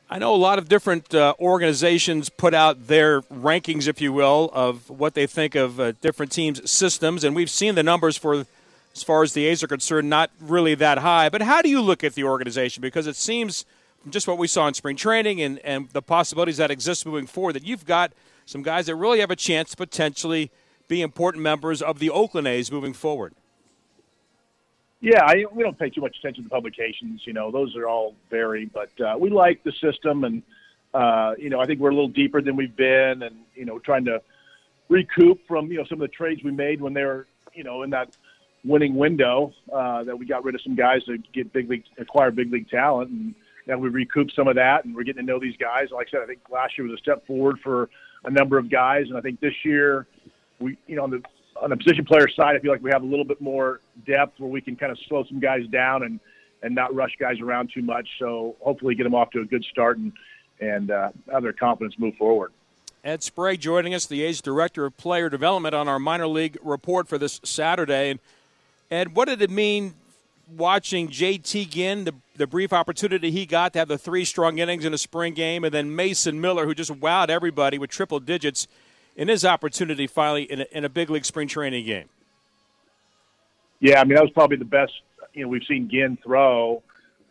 I 0.09 0.19
know 0.19 0.35
a 0.35 0.37
lot 0.37 0.57
of 0.57 0.67
different 0.67 1.13
uh, 1.13 1.35
organizations 1.39 2.27
put 2.27 2.53
out 2.53 2.87
their 2.87 3.21
rankings, 3.21 3.87
if 3.87 4.01
you 4.01 4.11
will, 4.11 4.49
of 4.51 4.89
what 4.89 5.13
they 5.13 5.25
think 5.25 5.55
of 5.55 5.79
uh, 5.79 5.93
different 6.01 6.33
teams' 6.33 6.69
systems, 6.69 7.23
and 7.23 7.33
we've 7.33 7.49
seen 7.49 7.75
the 7.75 7.83
numbers 7.83 8.17
for, 8.17 8.45
as 8.93 9.03
far 9.03 9.23
as 9.23 9.31
the 9.31 9.45
A's 9.45 9.63
are 9.63 9.67
concerned, 9.67 10.09
not 10.09 10.29
really 10.41 10.75
that 10.75 10.97
high. 10.97 11.29
But 11.29 11.43
how 11.43 11.61
do 11.61 11.69
you 11.69 11.79
look 11.79 12.03
at 12.03 12.15
the 12.15 12.25
organization? 12.25 12.81
Because 12.81 13.07
it 13.07 13.15
seems– 13.15 13.63
just 14.09 14.27
what 14.27 14.37
we 14.37 14.47
saw 14.47 14.67
in 14.67 14.73
spring 14.73 14.95
training 14.95 15.41
and, 15.41 15.59
and 15.59 15.89
the 15.89 16.01
possibilities 16.01 16.57
that 16.57 16.71
exist 16.71 17.05
moving 17.05 17.27
forward, 17.27 17.53
that 17.53 17.65
you've 17.65 17.85
got 17.85 18.13
some 18.45 18.63
guys 18.63 18.85
that 18.87 18.95
really 18.95 19.19
have 19.19 19.31
a 19.31 19.35
chance 19.35 19.71
to 19.71 19.77
potentially 19.77 20.51
be 20.87 21.01
important 21.01 21.43
members 21.43 21.81
of 21.81 21.99
the 21.99 22.09
Oakland 22.09 22.47
A's 22.47 22.71
moving 22.71 22.93
forward. 22.93 23.33
Yeah, 24.99 25.23
I, 25.23 25.45
we 25.51 25.63
don't 25.63 25.77
pay 25.79 25.89
too 25.89 26.01
much 26.01 26.17
attention 26.19 26.43
to 26.43 26.49
publications. 26.49 27.21
You 27.25 27.33
know, 27.33 27.51
those 27.51 27.75
are 27.75 27.87
all 27.87 28.15
vary, 28.29 28.65
but 28.65 28.91
uh, 28.99 29.17
we 29.17 29.29
like 29.29 29.63
the 29.63 29.73
system, 29.81 30.23
and 30.23 30.43
Uh, 30.93 31.33
you 31.37 31.49
know, 31.49 31.61
I 31.61 31.65
think 31.65 31.79
we're 31.79 31.91
a 31.91 31.95
little 31.95 32.09
deeper 32.11 32.41
than 32.41 32.57
we've 32.57 32.75
been, 32.75 33.23
and 33.23 33.35
you 33.55 33.63
know, 33.63 33.79
trying 33.79 34.03
to 34.11 34.21
recoup 34.89 35.39
from 35.47 35.71
you 35.71 35.77
know 35.77 35.85
some 35.85 36.01
of 36.01 36.09
the 36.09 36.13
trades 36.13 36.43
we 36.43 36.51
made 36.51 36.81
when 36.81 36.93
they 36.93 37.05
were 37.05 37.27
you 37.53 37.63
know 37.63 37.83
in 37.83 37.91
that 37.91 38.09
winning 38.65 38.95
window 38.95 39.53
uh, 39.71 40.03
that 40.03 40.19
we 40.19 40.25
got 40.25 40.43
rid 40.43 40.53
of 40.53 40.61
some 40.61 40.75
guys 40.75 41.01
to 41.05 41.17
get 41.31 41.53
big 41.53 41.69
league 41.69 41.85
acquire 41.97 42.29
big 42.29 42.51
league 42.51 42.69
talent 42.69 43.09
and 43.09 43.33
now 43.71 43.77
we 43.77 43.89
recoup 43.89 44.31
some 44.31 44.47
of 44.47 44.55
that 44.55 44.85
and 44.85 44.95
we're 44.95 45.03
getting 45.03 45.25
to 45.25 45.31
know 45.31 45.39
these 45.39 45.57
guys. 45.57 45.89
Like 45.91 46.07
i 46.09 46.11
said 46.11 46.21
i 46.21 46.25
think 46.25 46.39
last 46.51 46.77
year 46.77 46.87
was 46.87 46.97
a 46.97 47.01
step 47.01 47.25
forward 47.25 47.59
for 47.63 47.89
a 48.25 48.29
number 48.29 48.57
of 48.57 48.69
guys 48.69 49.07
and 49.07 49.17
i 49.17 49.21
think 49.21 49.39
this 49.39 49.55
year 49.63 50.05
we 50.59 50.77
you 50.87 50.95
know 50.95 51.03
on 51.03 51.09
the 51.09 51.23
on 51.59 51.71
the 51.71 51.77
position 51.77 52.05
player 52.05 52.27
side 52.27 52.55
i 52.55 52.59
feel 52.59 52.71
like 52.71 52.83
we 52.83 52.91
have 52.91 53.01
a 53.01 53.05
little 53.05 53.25
bit 53.25 53.41
more 53.41 53.79
depth 54.05 54.39
where 54.39 54.49
we 54.49 54.61
can 54.61 54.75
kind 54.75 54.91
of 54.91 54.99
slow 55.07 55.23
some 55.23 55.39
guys 55.39 55.65
down 55.67 56.03
and 56.03 56.19
and 56.63 56.75
not 56.75 56.93
rush 56.93 57.15
guys 57.19 57.39
around 57.39 57.71
too 57.73 57.81
much. 57.81 58.07
So 58.19 58.55
hopefully 58.59 58.95
get 58.95 59.03
them 59.03 59.15
off 59.15 59.31
to 59.31 59.41
a 59.41 59.45
good 59.45 59.63
start 59.65 59.97
and 59.97 60.11
and 60.59 60.91
uh, 60.91 61.09
have 61.31 61.41
their 61.41 61.53
confidence 61.53 61.95
move 61.97 62.15
forward. 62.17 62.51
Ed 63.03 63.23
Sprague 63.23 63.59
joining 63.59 63.95
us, 63.95 64.05
the 64.05 64.21
A's 64.21 64.41
Director 64.41 64.85
of 64.85 64.95
Player 64.95 65.27
Development, 65.27 65.73
on 65.73 65.87
our 65.87 65.97
minor 65.97 66.27
league 66.27 66.59
report 66.61 67.07
for 67.07 67.17
this 67.17 67.41
Saturday. 67.43 68.11
And 68.11 68.19
Ed, 68.91 69.15
what 69.15 69.27
did 69.27 69.41
it 69.41 69.49
mean 69.49 69.95
watching 70.51 71.09
JT 71.09 71.69
Ginn, 71.69 72.05
the, 72.05 72.13
the 72.35 72.47
brief 72.47 72.73
opportunity 72.73 73.31
he 73.31 73.45
got 73.45 73.73
to 73.73 73.79
have 73.79 73.87
the 73.87 73.97
three 73.97 74.25
strong 74.25 74.59
innings 74.59 74.85
in 74.85 74.93
a 74.93 74.97
spring 74.97 75.33
game, 75.33 75.63
and 75.63 75.73
then 75.73 75.95
Mason 75.95 76.39
Miller, 76.41 76.65
who 76.65 76.73
just 76.73 76.91
wowed 76.91 77.29
everybody 77.29 77.77
with 77.77 77.89
triple 77.89 78.19
digits 78.19 78.67
in 79.15 79.27
his 79.27 79.45
opportunity 79.45 80.07
finally 80.07 80.43
in 80.43 80.61
a, 80.61 80.65
in 80.71 80.85
a 80.85 80.89
big 80.89 81.09
league 81.09 81.25
spring 81.25 81.47
training 81.47 81.85
game? 81.85 82.09
Yeah, 83.79 83.99
I 83.99 84.03
mean, 84.03 84.15
that 84.15 84.23
was 84.23 84.31
probably 84.31 84.57
the 84.57 84.65
best 84.65 84.93
you 85.33 85.43
know 85.43 85.49
we've 85.49 85.63
seen 85.67 85.89
Ginn 85.89 86.17
throw. 86.23 86.83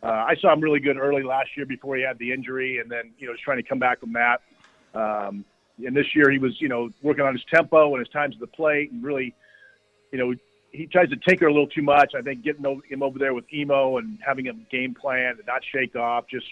Uh, 0.03 0.07
I 0.07 0.35
saw 0.41 0.51
him 0.53 0.61
really 0.61 0.79
good 0.79 0.97
early 0.97 1.23
last 1.23 1.49
year 1.55 1.65
before 1.65 1.95
he 1.95 2.03
had 2.03 2.17
the 2.17 2.31
injury, 2.31 2.79
and 2.79 2.89
then 2.89 3.11
you 3.19 3.27
know 3.27 3.33
just 3.33 3.43
trying 3.43 3.57
to 3.57 3.63
come 3.63 3.79
back 3.79 3.99
from 3.99 4.13
that. 4.13 4.41
Um, 4.93 5.45
and 5.85 5.95
this 5.95 6.15
year 6.15 6.29
he 6.29 6.37
was, 6.37 6.59
you 6.59 6.67
know, 6.67 6.91
working 7.01 7.25
on 7.25 7.33
his 7.33 7.43
tempo 7.45 7.95
and 7.95 7.99
his 7.99 8.11
times 8.11 8.35
at 8.35 8.39
the 8.39 8.47
plate, 8.47 8.91
and 8.91 9.03
really, 9.03 9.33
you 10.11 10.17
know, 10.17 10.33
he 10.71 10.87
tries 10.87 11.09
to 11.09 11.17
tinker 11.17 11.47
a 11.47 11.51
little 11.51 11.67
too 11.67 11.81
much. 11.81 12.13
I 12.15 12.21
think 12.21 12.43
getting 12.43 12.63
him 12.89 13.03
over 13.03 13.19
there 13.19 13.33
with 13.33 13.45
Emo 13.53 13.97
and 13.97 14.17
having 14.25 14.47
a 14.47 14.53
game 14.53 14.93
plan 14.93 15.35
and 15.37 15.45
not 15.45 15.61
shake 15.71 15.95
off, 15.95 16.25
just 16.29 16.45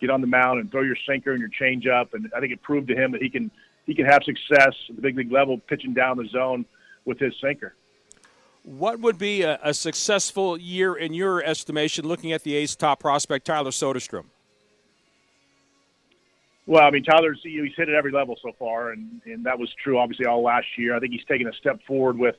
get 0.00 0.10
on 0.10 0.20
the 0.20 0.26
mound 0.26 0.60
and 0.60 0.70
throw 0.70 0.82
your 0.82 0.96
sinker 1.06 1.32
and 1.32 1.40
your 1.40 1.50
changeup. 1.50 2.14
And 2.14 2.30
I 2.34 2.40
think 2.40 2.52
it 2.52 2.62
proved 2.62 2.88
to 2.88 2.94
him 2.94 3.12
that 3.12 3.22
he 3.22 3.28
can 3.28 3.50
he 3.86 3.94
can 3.94 4.06
have 4.06 4.22
success 4.24 4.74
at 4.88 4.96
the 4.96 5.02
big 5.02 5.16
league 5.16 5.32
level 5.32 5.58
pitching 5.58 5.92
down 5.92 6.16
the 6.16 6.26
zone 6.28 6.64
with 7.04 7.18
his 7.18 7.34
sinker. 7.40 7.74
What 8.64 9.00
would 9.00 9.18
be 9.18 9.42
a, 9.42 9.58
a 9.62 9.74
successful 9.74 10.56
year 10.56 10.94
in 10.94 11.14
your 11.14 11.42
estimation, 11.42 12.06
looking 12.06 12.32
at 12.32 12.44
the 12.44 12.54
A's 12.54 12.76
top 12.76 13.00
prospect 13.00 13.44
Tyler 13.44 13.70
Soderstrom? 13.70 14.26
Well, 16.66 16.84
I 16.84 16.90
mean, 16.90 17.02
Tyler's 17.02 17.40
he's 17.42 17.74
hit 17.76 17.88
at 17.88 17.94
every 17.96 18.12
level 18.12 18.38
so 18.40 18.52
far, 18.58 18.90
and 18.92 19.20
and 19.24 19.44
that 19.44 19.58
was 19.58 19.74
true 19.82 19.98
obviously 19.98 20.26
all 20.26 20.42
last 20.42 20.66
year. 20.78 20.94
I 20.94 21.00
think 21.00 21.12
he's 21.12 21.24
taken 21.24 21.48
a 21.48 21.52
step 21.54 21.82
forward 21.84 22.16
with, 22.16 22.36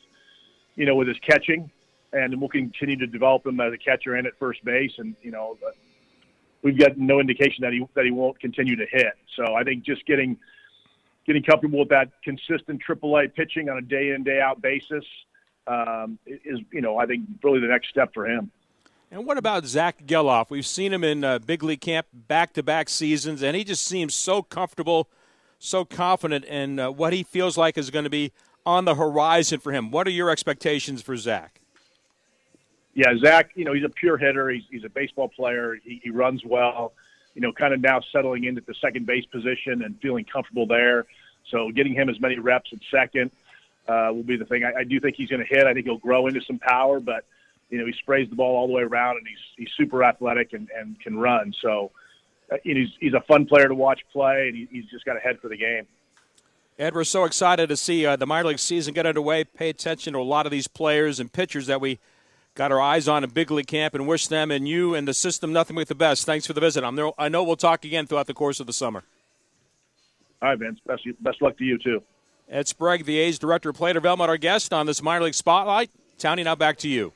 you 0.76 0.86
know, 0.86 0.96
with 0.96 1.08
his 1.08 1.18
catching, 1.20 1.70
and 2.12 2.40
we'll 2.40 2.50
continue 2.50 2.98
to 2.98 3.08
develop 3.08 3.46
him 3.46 3.60
as 3.60 3.74
a 3.74 3.78
catcher 3.78 4.16
and 4.16 4.28
at 4.28 4.38
first 4.38 4.64
base. 4.64 4.94
And 4.98 5.16
you 5.22 5.32
know, 5.32 5.58
we've 6.62 6.78
got 6.78 6.98
no 6.98 7.20
indication 7.20 7.62
that 7.62 7.74
he 7.74 7.86
that 7.94 8.06
he 8.06 8.12
won't 8.12 8.40
continue 8.40 8.76
to 8.76 8.86
hit. 8.86 9.14
So 9.36 9.54
I 9.54 9.64
think 9.64 9.84
just 9.84 10.06
getting 10.06 10.38
getting 11.26 11.44
comfortable 11.44 11.80
with 11.80 11.90
that 11.90 12.10
consistent 12.24 12.82
AAA 12.88 13.34
pitching 13.34 13.70
on 13.70 13.78
a 13.78 13.82
day 13.82 14.12
in 14.12 14.24
day 14.24 14.42
out 14.42 14.62
basis 14.62 15.06
um, 15.68 16.18
is, 16.26 16.60
you 16.72 16.82
know, 16.82 16.98
I 16.98 17.06
think 17.06 17.26
really 17.42 17.60
the 17.60 17.68
next 17.68 17.90
step 17.90 18.14
for 18.14 18.28
him. 18.28 18.52
And 19.12 19.26
what 19.26 19.38
about 19.38 19.66
Zach 19.66 20.06
Gelof? 20.06 20.50
We've 20.50 20.66
seen 20.66 20.92
him 20.92 21.04
in 21.04 21.24
uh, 21.24 21.40
big 21.40 21.62
league 21.62 21.82
camp 21.82 22.08
back 22.12 22.54
to 22.54 22.64
back 22.64 22.90
seasons, 22.90 23.44
and 23.44 23.56
he 23.56 23.64
just 23.64 23.86
seems 23.86 24.16
so 24.16 24.42
comfortable, 24.42 25.08
so 25.60 25.86
confident 25.86 26.46
in 26.46 26.80
uh, 26.80 26.90
what 26.90 27.14
he 27.14 27.22
feels 27.22 27.56
like 27.56 27.78
is 27.78 27.92
going 27.92 28.06
to 28.06 28.10
be 28.10 28.32
on 28.66 28.86
the 28.86 28.96
horizon 28.96 29.60
for 29.60 29.72
him. 29.72 29.92
What 29.92 30.08
are 30.08 30.12
your 30.12 30.30
expectations 30.30 31.02
for 31.02 31.18
Zach? 31.18 31.62
Yeah, 32.94 33.14
Zach, 33.18 33.52
you 33.56 33.66
know, 33.66 33.74
he's 33.74 33.84
a 33.84 33.90
pure 33.90 34.18
hitter. 34.18 34.50
He's, 34.50 34.64
he's 34.70 34.84
a 34.84 34.90
baseball 34.90 35.30
player. 35.30 35.78
He, 35.84 36.00
he 36.04 36.10
runs 36.10 36.44
well, 36.46 36.94
you 37.34 37.42
know, 37.42 37.52
kind 37.52 37.74
of 37.74 37.82
now 37.82 38.02
settling 38.12 38.44
into 38.44 38.62
the 38.62 38.76
second 38.76 39.06
base 39.06 39.26
position 39.26 39.84
and 39.84 40.00
feeling 40.02 40.26
comfortable 40.26 40.68
there. 40.68 41.06
So 41.50 41.72
getting 41.72 41.94
him 41.94 42.10
as 42.10 42.20
many 42.20 42.40
reps 42.40 42.72
at 42.72 42.80
second 42.92 43.32
uh, 43.88 44.10
will 44.14 44.24
be 44.24 44.38
the 44.38 44.46
thing. 44.46 44.64
I, 44.64 44.82
I 44.82 44.84
do 44.84 45.00
think 45.00 45.16
he's 45.16 45.30
going 45.30 45.46
to 45.46 45.48
hit. 45.48 45.66
I 45.66 45.74
think 45.74 45.86
he'll 45.86 45.98
grow 45.98 46.28
into 46.28 46.42
some 46.42 46.60
power, 46.60 47.00
but– 47.00 47.26
you 47.70 47.80
know, 47.80 47.88
he 47.88 47.94
sprays 47.94 48.30
the 48.30 48.36
ball 48.36 48.56
all 48.56 48.68
the 48.68 48.74
way 48.74 48.84
around, 48.84 49.18
and 49.18 49.28
he's 49.28 49.40
he's 49.58 49.70
super 49.76 50.04
athletic 50.04 50.54
and, 50.54 50.70
and 50.78 51.00
can 51.00 51.18
run. 51.18 51.52
So, 51.60 51.90
uh, 52.52 52.58
he's 52.64 52.90
he's 53.00 53.14
a 53.16 53.22
fun 53.22 53.48
player 53.48 53.68
to 53.68 53.74
watch 53.74 54.02
play, 54.12 54.50
and 54.50 54.56
he, 54.56 54.68
he's 54.70 54.86
just 54.92 55.06
got 55.06 55.18
a 55.18 55.20
head 55.20 55.40
for 55.40 55.48
the 55.48 55.58
game. 55.58 55.88
Ed, 56.80 56.96
we're 56.96 57.04
so 57.04 57.24
excited 57.26 57.70
to 57.70 57.78
see 57.78 58.06
uh, 58.06 58.16
the 58.16 58.26
minor 58.26 58.50
league 58.50 58.60
season 58.60 58.96
get 58.96 59.06
underway. 59.06 59.44
Pay 59.44 59.70
attention 59.70 60.14
to 60.14 60.20
a 60.20 60.22
lot 60.22 60.48
of 60.48 60.52
these 60.52 60.68
players 60.68 61.20
and 61.20 61.32
pitchers 61.32 61.68
that 61.68 61.80
we 61.80 62.00
got 62.56 62.72
our 62.72 62.82
eyes 62.82 63.08
on 63.08 63.24
in 63.24 63.30
big 63.30 63.52
league 63.52 63.68
camp, 63.68 63.94
and 63.94 64.08
wish 64.08 64.28
them 64.28 64.50
and 64.52 64.68
you 64.68 64.96
and 64.96 65.08
the 65.08 65.14
system 65.14 65.54
nothing 65.54 65.76
but 65.76 65.88
the 65.88 65.96
best. 65.96 66.26
Thanks 66.26 66.48
for 66.48 66.54
the 66.54 66.62
visit. 66.62 66.84
I'm 66.84 66.96
there, 66.96 67.12
I 67.18 67.30
know 67.30 67.44
we'll 67.44 67.56
talk 67.56 67.86
again 67.86 68.08
throughout 68.08 68.28
the 68.28 68.34
course 68.34 68.60
of 68.60 68.68
the 68.68 68.74
summer. 68.74 69.04
All 70.42 70.50
right, 70.50 70.60
Vince. 70.60 70.80
Best 70.86 71.04
best 71.22 71.42
luck 71.42 71.58
to 71.58 71.64
you 71.64 71.78
too. 71.78 72.04
Ed 72.50 72.68
Sprague, 72.68 73.06
the 73.06 73.18
A's 73.20 73.40
director 73.40 73.70
of 73.70 73.76
player 73.76 73.94
development, 73.94 74.30
our 74.30 74.38
guest 74.38 74.74
on 74.74 74.86
this 74.86 75.02
minor 75.02 75.26
league 75.26 75.34
spotlight. 75.34 75.90
Townie, 76.18 76.44
now 76.44 76.56
back 76.56 76.78
to 76.80 76.90
you. 76.90 77.14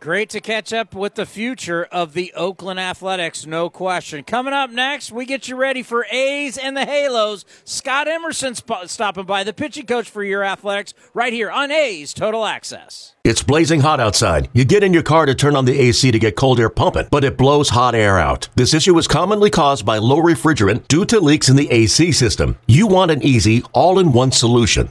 Great 0.00 0.30
to 0.30 0.40
catch 0.40 0.72
up 0.72 0.94
with 0.94 1.16
the 1.16 1.26
future 1.26 1.84
of 1.90 2.12
the 2.12 2.32
Oakland 2.34 2.78
Athletics, 2.78 3.44
no 3.44 3.68
question. 3.68 4.22
Coming 4.22 4.54
up 4.54 4.70
next, 4.70 5.10
we 5.10 5.26
get 5.26 5.48
you 5.48 5.56
ready 5.56 5.82
for 5.82 6.06
A's 6.12 6.56
and 6.56 6.76
the 6.76 6.84
Halos. 6.84 7.44
Scott 7.64 8.06
Emerson 8.06 8.54
stopping 8.54 9.24
by, 9.24 9.42
the 9.42 9.52
pitching 9.52 9.86
coach 9.86 10.08
for 10.08 10.22
your 10.22 10.44
Athletics, 10.44 10.94
right 11.14 11.32
here 11.32 11.50
on 11.50 11.72
A's 11.72 12.14
Total 12.14 12.46
Access. 12.46 13.16
It's 13.24 13.42
blazing 13.42 13.80
hot 13.80 13.98
outside. 13.98 14.48
You 14.52 14.64
get 14.64 14.84
in 14.84 14.94
your 14.94 15.02
car 15.02 15.26
to 15.26 15.34
turn 15.34 15.56
on 15.56 15.64
the 15.64 15.78
AC 15.78 16.12
to 16.12 16.18
get 16.20 16.36
cold 16.36 16.60
air 16.60 16.70
pumping, 16.70 17.08
but 17.10 17.24
it 17.24 17.36
blows 17.36 17.70
hot 17.70 17.96
air 17.96 18.20
out. 18.20 18.48
This 18.54 18.74
issue 18.74 18.96
is 18.98 19.08
commonly 19.08 19.50
caused 19.50 19.84
by 19.84 19.98
low 19.98 20.18
refrigerant 20.18 20.86
due 20.86 21.06
to 21.06 21.18
leaks 21.18 21.48
in 21.48 21.56
the 21.56 21.70
AC 21.72 22.12
system. 22.12 22.56
You 22.68 22.86
want 22.86 23.10
an 23.10 23.22
easy, 23.24 23.64
all 23.72 23.98
in 23.98 24.12
one 24.12 24.30
solution 24.30 24.90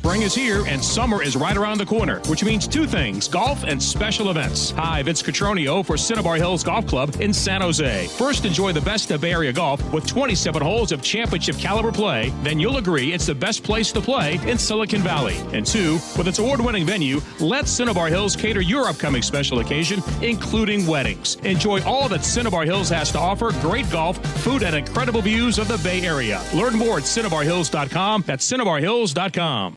Spring 0.00 0.22
is 0.22 0.34
here 0.34 0.64
and 0.66 0.82
summer 0.82 1.22
is 1.22 1.36
right 1.36 1.58
around 1.58 1.76
the 1.76 1.84
corner, 1.84 2.20
which 2.20 2.42
means 2.42 2.66
two 2.66 2.86
things 2.86 3.28
golf 3.28 3.64
and 3.64 3.80
special 3.80 4.30
events. 4.30 4.70
Hi, 4.70 5.02
Vince 5.02 5.22
Cotroneo 5.22 5.84
for 5.84 5.98
Cinnabar 5.98 6.36
Hills 6.36 6.64
Golf 6.64 6.86
Club 6.86 7.14
in 7.20 7.34
San 7.34 7.60
Jose. 7.60 8.06
First, 8.06 8.46
enjoy 8.46 8.72
the 8.72 8.80
best 8.80 9.10
of 9.10 9.20
Bay 9.20 9.32
Area 9.32 9.52
golf 9.52 9.92
with 9.92 10.06
27 10.06 10.62
holes 10.62 10.90
of 10.90 11.02
championship 11.02 11.58
caliber 11.58 11.92
play. 11.92 12.32
Then 12.42 12.58
you'll 12.58 12.78
agree 12.78 13.12
it's 13.12 13.26
the 13.26 13.34
best 13.34 13.62
place 13.62 13.92
to 13.92 14.00
play 14.00 14.40
in 14.48 14.56
Silicon 14.56 15.02
Valley. 15.02 15.36
And 15.52 15.66
two, 15.66 15.96
with 16.16 16.26
its 16.26 16.38
award 16.38 16.62
winning 16.62 16.86
venue, 16.86 17.20
let 17.38 17.68
Cinnabar 17.68 18.08
Hills 18.08 18.34
cater 18.34 18.62
your 18.62 18.86
upcoming 18.86 19.20
special 19.20 19.58
occasion, 19.58 20.02
including 20.22 20.86
weddings. 20.86 21.34
Enjoy 21.44 21.82
all 21.82 22.08
that 22.08 22.24
Cinnabar 22.24 22.64
Hills 22.64 22.88
has 22.88 23.12
to 23.12 23.18
offer 23.18 23.50
great 23.60 23.90
golf, 23.90 24.16
food, 24.38 24.62
and 24.62 24.74
incredible 24.74 25.20
views 25.20 25.58
of 25.58 25.68
the 25.68 25.76
Bay 25.84 26.00
Area. 26.00 26.40
Learn 26.54 26.72
more 26.78 26.96
at 26.96 27.04
cinnabarhills.com. 27.04 28.24
That's 28.26 28.50
cinnabarhills.com. 28.50 29.76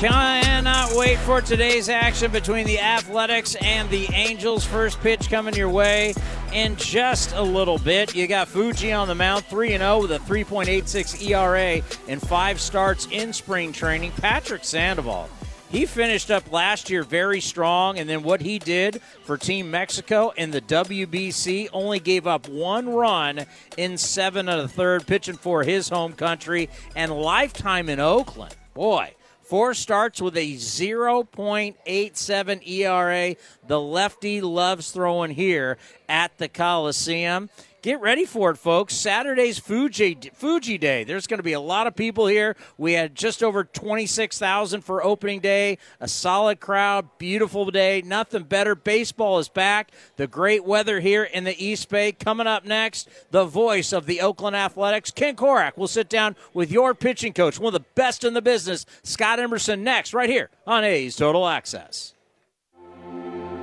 Cannot 0.00 0.96
wait 0.96 1.18
for 1.18 1.42
today's 1.42 1.90
action 1.90 2.32
between 2.32 2.66
the 2.66 2.80
Athletics 2.80 3.54
and 3.56 3.90
the 3.90 4.06
Angels. 4.14 4.64
First 4.64 4.98
pitch 5.02 5.28
coming 5.28 5.54
your 5.54 5.68
way 5.68 6.14
in 6.54 6.76
just 6.76 7.34
a 7.34 7.42
little 7.42 7.76
bit. 7.76 8.14
You 8.14 8.26
got 8.26 8.48
Fuji 8.48 8.92
on 8.92 9.08
the 9.08 9.14
mound, 9.14 9.44
3 9.44 9.76
0 9.76 10.00
with 10.00 10.12
a 10.12 10.18
3.86 10.20 11.28
ERA 11.28 11.82
and 12.08 12.18
five 12.18 12.62
starts 12.62 13.08
in 13.10 13.34
spring 13.34 13.74
training. 13.74 14.12
Patrick 14.12 14.64
Sandoval. 14.64 15.28
He 15.68 15.84
finished 15.84 16.30
up 16.30 16.50
last 16.50 16.88
year 16.88 17.02
very 17.02 17.42
strong, 17.42 17.98
and 17.98 18.08
then 18.08 18.22
what 18.22 18.40
he 18.40 18.58
did 18.58 19.02
for 19.24 19.36
Team 19.36 19.70
Mexico 19.70 20.30
in 20.30 20.50
the 20.50 20.62
WBC 20.62 21.68
only 21.74 22.00
gave 22.00 22.26
up 22.26 22.48
one 22.48 22.88
run 22.88 23.44
in 23.76 23.98
seven 23.98 24.48
of 24.48 24.62
the 24.62 24.68
third, 24.68 25.06
pitching 25.06 25.36
for 25.36 25.62
his 25.62 25.90
home 25.90 26.14
country 26.14 26.70
and 26.96 27.12
lifetime 27.12 27.90
in 27.90 28.00
Oakland. 28.00 28.56
Boy, 28.72 29.12
Four 29.50 29.74
starts 29.74 30.22
with 30.22 30.36
a 30.36 30.54
0.87 30.54 32.68
ERA. 32.68 33.34
The 33.66 33.80
lefty 33.80 34.40
loves 34.40 34.92
throwing 34.92 35.32
here 35.32 35.76
at 36.08 36.38
the 36.38 36.46
Coliseum. 36.46 37.50
Get 37.82 38.02
ready 38.02 38.26
for 38.26 38.50
it, 38.50 38.58
folks. 38.58 38.94
Saturday's 38.94 39.58
Fuji 39.58 40.18
Fuji 40.34 40.76
Day. 40.76 41.02
There's 41.02 41.26
going 41.26 41.38
to 41.38 41.44
be 41.44 41.54
a 41.54 41.60
lot 41.60 41.86
of 41.86 41.96
people 41.96 42.26
here. 42.26 42.54
We 42.76 42.92
had 42.92 43.14
just 43.14 43.42
over 43.42 43.64
26,000 43.64 44.82
for 44.82 45.02
opening 45.02 45.40
day. 45.40 45.78
A 45.98 46.06
solid 46.06 46.60
crowd, 46.60 47.08
beautiful 47.16 47.70
day. 47.70 48.02
Nothing 48.02 48.42
better. 48.42 48.74
Baseball 48.74 49.38
is 49.38 49.48
back. 49.48 49.92
The 50.16 50.26
great 50.26 50.62
weather 50.62 51.00
here 51.00 51.24
in 51.24 51.44
the 51.44 51.64
East 51.64 51.88
Bay. 51.88 52.12
Coming 52.12 52.46
up 52.46 52.66
next, 52.66 53.08
the 53.30 53.46
voice 53.46 53.94
of 53.94 54.04
the 54.04 54.20
Oakland 54.20 54.56
Athletics, 54.56 55.10
Ken 55.10 55.34
Korach. 55.34 55.78
will 55.78 55.88
sit 55.88 56.10
down 56.10 56.36
with 56.52 56.70
your 56.70 56.94
pitching 56.94 57.32
coach, 57.32 57.58
one 57.58 57.74
of 57.74 57.80
the 57.80 57.88
best 57.94 58.24
in 58.24 58.34
the 58.34 58.42
business, 58.42 58.84
Scott 59.02 59.40
Emerson. 59.40 59.82
Next, 59.82 60.12
right 60.12 60.28
here 60.28 60.50
on 60.66 60.84
A's 60.84 61.16
Total 61.16 61.46
Access. 61.46 62.12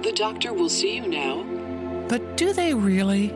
The 0.02 0.12
doctor 0.16 0.54
will 0.54 0.70
see 0.70 0.96
you 0.96 1.08
now. 1.08 1.44
But 2.08 2.36
do 2.36 2.52
they 2.52 2.74
really? 2.74 3.36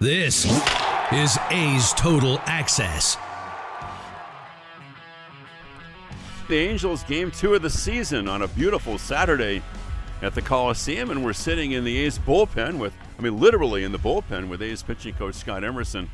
This 0.00 0.46
is 1.12 1.38
A's 1.50 1.92
Total 1.92 2.40
Access. 2.46 3.18
The 6.48 6.56
Angels 6.56 7.04
game 7.04 7.30
two 7.30 7.52
of 7.52 7.60
the 7.60 7.68
season 7.68 8.26
on 8.26 8.40
a 8.40 8.48
beautiful 8.48 8.96
Saturday 8.96 9.60
at 10.22 10.34
the 10.34 10.40
Coliseum, 10.40 11.10
and 11.10 11.22
we're 11.22 11.34
sitting 11.34 11.72
in 11.72 11.84
the 11.84 11.98
A's 11.98 12.18
bullpen 12.18 12.78
with, 12.78 12.94
I 13.18 13.20
mean, 13.20 13.38
literally 13.38 13.84
in 13.84 13.92
the 13.92 13.98
bullpen 13.98 14.48
with 14.48 14.62
A's 14.62 14.82
pitching 14.82 15.12
coach 15.12 15.34
Scott 15.34 15.64
Emerson. 15.64 16.08